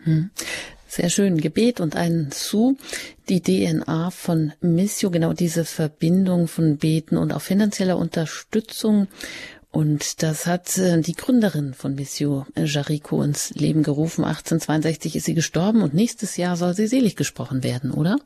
[0.03, 0.31] Hm.
[0.87, 1.41] Sehr schön.
[1.41, 2.77] Gebet und ein Zu,
[3.27, 9.07] die DNA von Missio, genau diese Verbindung von Beten und auch finanzieller Unterstützung.
[9.71, 14.23] Und das hat äh, die Gründerin von Missio, Jariko, ins Leben gerufen.
[14.23, 18.17] 1862 ist sie gestorben und nächstes Jahr soll sie selig gesprochen werden, oder?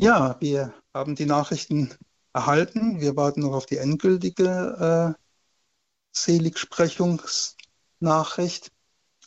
[0.00, 1.90] Ja, wir haben die Nachrichten
[2.32, 3.00] erhalten.
[3.00, 5.22] Wir warten noch auf die endgültige äh,
[6.12, 8.70] Seligsprechungsnachricht.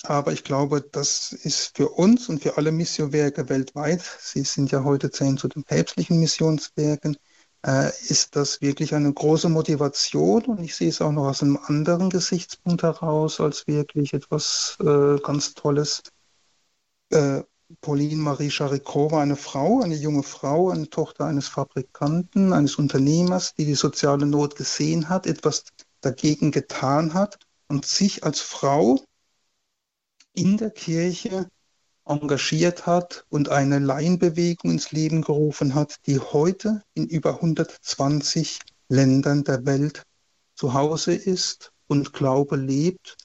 [0.03, 4.83] Aber ich glaube, das ist für uns und für alle Missionwerke weltweit, Sie sind ja
[4.83, 7.17] heute zehn zu den päpstlichen Missionswerken,
[7.65, 11.57] äh, ist das wirklich eine große Motivation und ich sehe es auch noch aus einem
[11.65, 16.03] anderen Gesichtspunkt heraus als wirklich etwas äh, ganz Tolles.
[17.09, 17.41] Äh,
[17.81, 23.65] Pauline Marie Charikova, eine Frau, eine junge Frau, eine Tochter eines Fabrikanten, eines Unternehmers, die
[23.65, 25.63] die soziale Not gesehen hat, etwas
[26.05, 28.99] dagegen getan hat und sich als Frau
[30.33, 31.47] in der Kirche
[32.05, 38.59] engagiert hat und eine Laienbewegung ins Leben gerufen hat, die heute in über 120
[38.89, 40.03] Ländern der Welt
[40.53, 43.17] zu Hause ist und Glaube lebt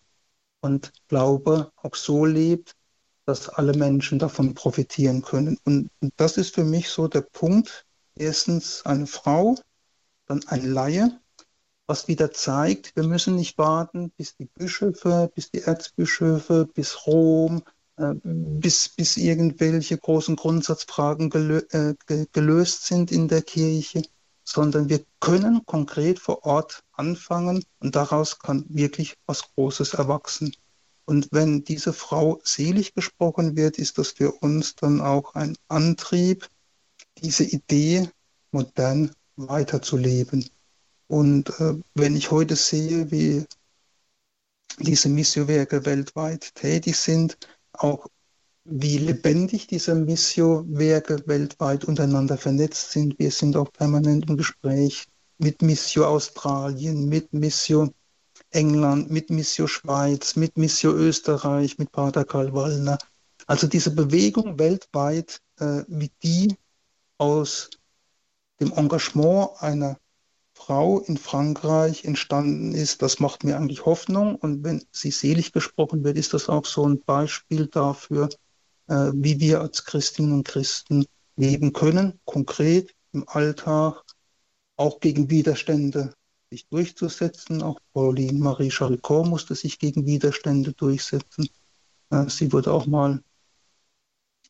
[0.61, 2.75] und Glaube auch so lebt,
[3.27, 5.59] dass alle Menschen davon profitieren können.
[5.65, 7.87] Und, das ist für mich so der Punkt.
[8.17, 9.57] Erstens eine Frau,
[10.27, 11.20] dann ein Laie,
[11.91, 17.65] was wieder zeigt, wir müssen nicht warten, bis die Bischöfe, bis die Erzbischöfe, bis Rom,
[17.97, 21.95] äh, bis, bis irgendwelche großen Grundsatzfragen gelö äh,
[22.31, 24.03] gelöst sind in der Kirche,
[24.45, 30.55] sondern wir können konkret vor Ort anfangen und daraus kann wirklich was Großes erwachsen.
[31.07, 36.49] Und wenn diese Frau selig gesprochen wird, ist das für uns dann auch ein Antrieb,
[37.19, 38.09] diese Idee
[38.53, 40.49] modern weiterzuleben.
[41.11, 43.45] Und äh, wenn ich heute sehe, wie
[44.79, 47.37] diese Missiowerke weltweit tätig sind,
[47.73, 48.07] auch
[48.63, 53.19] wie lebendig diese Missio-Werke weltweit untereinander vernetzt sind.
[53.19, 55.09] Wir sind auch permanent im Gespräch
[55.39, 57.93] mit Missio Australien, mit Missio
[58.51, 62.99] England, mit Missio Schweiz, mit Missio Österreich, mit Pater Karl Wallner.
[63.49, 66.55] Also diese Bewegung weltweit, äh, wie die
[67.19, 67.69] aus
[68.61, 69.99] dem Engagement einer
[70.61, 74.37] Frau in Frankreich entstanden ist, das macht mir eigentlich Hoffnung.
[74.37, 78.29] Und wenn sie selig gesprochen wird, ist das auch so ein Beispiel dafür,
[78.87, 81.07] äh, wie wir als Christinnen und Christen
[81.37, 84.03] leben können, konkret im Alltag,
[84.77, 86.13] auch gegen Widerstände
[86.51, 87.63] sich durchzusetzen.
[87.63, 91.49] Auch Pauline Marie Charicot musste sich gegen Widerstände durchsetzen.
[92.11, 93.23] Äh, sie wurde auch mal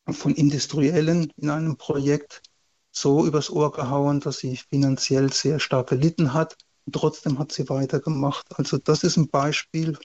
[0.08, 2.42] von Industriellen in einem Projekt
[2.90, 6.56] so übers Ohr gehauen, dass sie finanziell sehr stark gelitten hat.
[6.90, 8.46] Trotzdem hat sie weitergemacht.
[8.56, 9.96] Also das ist ein Beispiel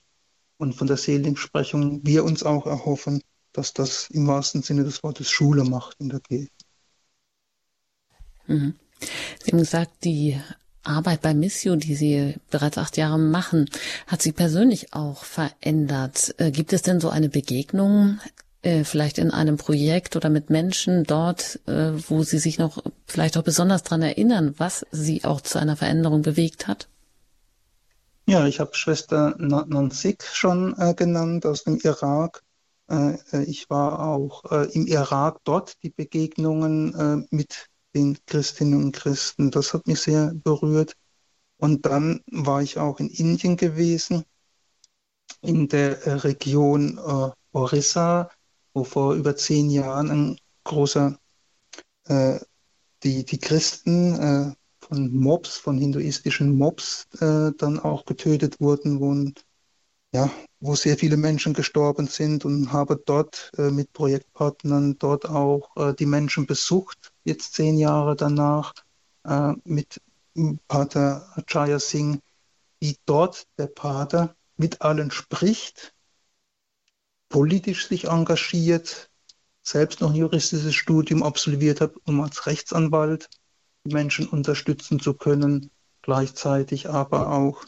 [0.58, 3.22] und von der Seligsprechung wir uns auch erhoffen,
[3.52, 6.50] dass das im wahrsten Sinne des Wortes Schule macht in der Kirche.
[8.46, 8.74] Mhm.
[9.42, 10.40] Sie haben gesagt, die
[10.82, 13.68] Arbeit bei Missio, die Sie bereits acht Jahre machen,
[14.06, 16.34] hat Sie persönlich auch verändert.
[16.38, 18.20] Äh, gibt es denn so eine Begegnung,
[18.66, 23.38] äh, vielleicht in einem Projekt oder mit Menschen dort, äh, wo Sie sich noch vielleicht
[23.38, 26.88] auch besonders daran erinnern, was Sie auch zu einer Veränderung bewegt hat?
[28.26, 32.42] Ja, ich habe Schwester Nansik schon genannt aus dem Irak.
[32.88, 38.92] Äh, äh, ich war auch äh, im Irak dort, die Begegnungen mit den Christinnen und
[38.92, 40.94] Christen, das hat mich sehr berührt.
[41.56, 44.24] Und dann war ich auch in Indien gewesen,
[45.40, 46.98] in der Region
[47.52, 48.30] Orissa,
[48.76, 51.18] wo vor über zehn Jahren ein großer,
[52.08, 59.32] die, die Christen von Mobs, von hinduistischen Mobs dann auch getötet wurden, wo
[60.16, 60.30] ja,
[60.60, 65.94] wo sehr viele Menschen gestorben sind und habe dort äh, mit Projektpartnern dort auch äh,
[65.94, 68.72] die Menschen besucht, jetzt zehn Jahre danach,
[69.24, 70.00] äh, mit
[70.68, 72.20] Pater Chaya Singh,
[72.80, 75.92] wie dort der Pater mit allen spricht,
[77.28, 79.10] politisch sich engagiert,
[79.62, 83.28] selbst noch ein juristisches Studium absolviert hat, um als Rechtsanwalt
[83.84, 85.70] Menschen unterstützen zu können,
[86.02, 87.64] gleichzeitig aber auch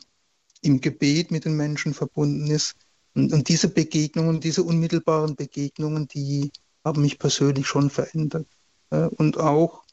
[0.63, 2.75] im Gebet mit den Menschen verbunden ist.
[3.15, 6.51] Und, und diese Begegnungen, diese unmittelbaren Begegnungen, die
[6.85, 8.47] haben mich persönlich schon verändert.
[8.91, 9.85] Und auch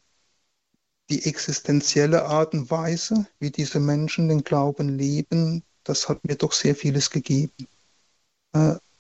[1.09, 6.51] die existenzielle Art und Weise, wie diese Menschen den Glauben leben, das hat mir doch
[6.51, 7.67] sehr vieles gegeben.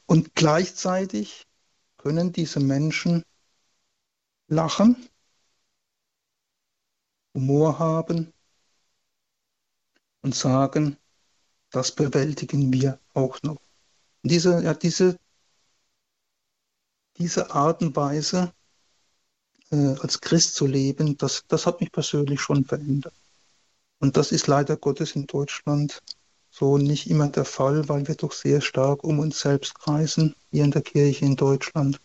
[0.05, 1.47] Und gleichzeitig
[1.97, 3.23] können diese Menschen
[4.47, 5.09] lachen,
[7.33, 8.31] Humor haben
[10.21, 10.97] und sagen,
[11.71, 13.59] das bewältigen wir auch noch.
[14.23, 15.17] Und diese, ja, diese,
[17.17, 18.53] diese Art und Weise,
[19.71, 23.13] äh, als Christ zu leben, das, das hat mich persönlich schon verändert.
[23.99, 26.01] Und das ist leider Gottes in Deutschland
[26.57, 30.63] so nicht immer der Fall, weil wir doch sehr stark um uns selbst kreisen, hier
[30.63, 31.99] in der Kirche in Deutschland.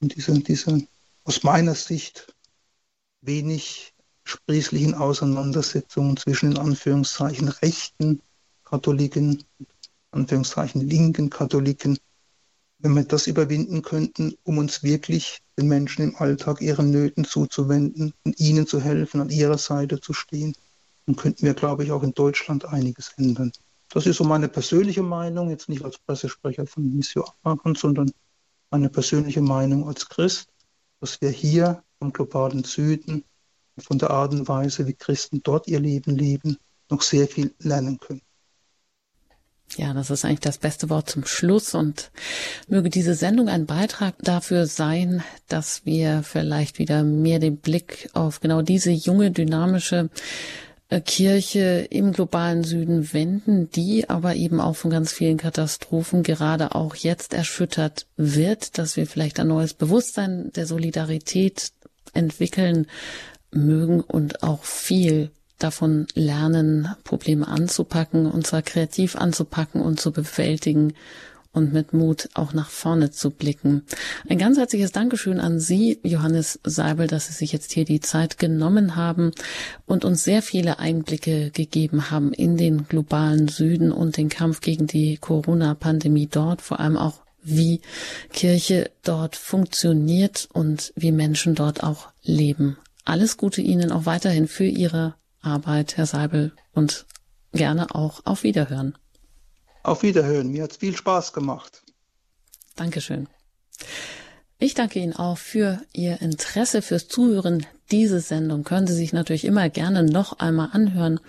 [0.00, 0.86] Und diese, diese
[1.24, 2.32] aus meiner Sicht
[3.22, 8.22] wenig sprießlichen Auseinandersetzungen zwischen in Anführungszeichen Rechten
[8.64, 9.42] Katholiken,
[10.12, 11.98] Anführungszeichen linken Katholiken,
[12.78, 18.12] wenn wir das überwinden könnten, um uns wirklich den Menschen im Alltag ihren Nöten zuzuwenden
[18.24, 20.54] und ihnen zu helfen, an ihrer Seite zu stehen,
[21.06, 23.52] dann könnten wir, glaube ich, auch in Deutschland einiges ändern.
[23.88, 28.12] Das ist so meine persönliche Meinung, jetzt nicht als Pressesprecher von Missio Abraham, sondern
[28.70, 30.48] meine persönliche Meinung als Christ,
[31.00, 33.24] dass wir hier vom globalen Süden,
[33.78, 36.58] von der Art und Weise, wie Christen dort ihr Leben leben,
[36.90, 38.22] noch sehr viel lernen können.
[39.76, 42.10] Ja, das ist eigentlich das beste Wort zum Schluss und
[42.68, 48.40] möge diese Sendung ein Beitrag dafür sein, dass wir vielleicht wieder mehr den Blick auf
[48.40, 50.08] genau diese junge, dynamische
[50.88, 56.94] Kirche im globalen Süden wenden, die aber eben auch von ganz vielen Katastrophen gerade auch
[56.94, 61.72] jetzt erschüttert wird, dass wir vielleicht ein neues Bewusstsein der Solidarität
[62.14, 62.86] entwickeln
[63.50, 70.92] mögen und auch viel davon lernen, Probleme anzupacken und zwar kreativ anzupacken und zu bewältigen
[71.56, 73.82] und mit Mut auch nach vorne zu blicken.
[74.28, 78.38] Ein ganz herzliches Dankeschön an Sie, Johannes Seibel, dass Sie sich jetzt hier die Zeit
[78.38, 79.32] genommen haben
[79.86, 84.86] und uns sehr viele Einblicke gegeben haben in den globalen Süden und den Kampf gegen
[84.86, 87.80] die Corona-Pandemie dort, vor allem auch wie
[88.32, 92.76] Kirche dort funktioniert und wie Menschen dort auch leben.
[93.06, 97.06] alles Gute Ihnen auch weiterhin für Ihre Arbeit, Herr Seibel, und
[97.52, 98.98] gerne auch auf Wiederhören.
[99.86, 100.48] Auf Wiederhören.
[100.50, 101.84] Mir hat es viel Spaß gemacht.
[102.74, 103.28] Dankeschön.
[104.58, 107.64] Ich danke Ihnen auch für Ihr Interesse, fürs Zuhören.
[107.92, 111.20] Diese Sendung können Sie sich natürlich immer gerne noch einmal anhören.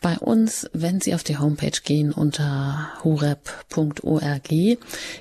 [0.00, 4.50] Bei uns, wenn Sie auf die Homepage gehen unter hurep.org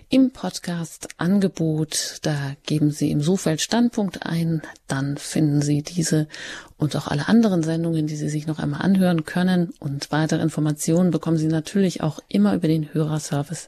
[0.10, 6.28] im Podcast Angebot, da geben Sie im Suchfeld Standpunkt ein, dann finden Sie diese
[6.78, 11.12] und auch alle anderen Sendungen, die Sie sich noch einmal anhören können und weitere Informationen
[11.12, 13.68] bekommen Sie natürlich auch immer über den Hörerservice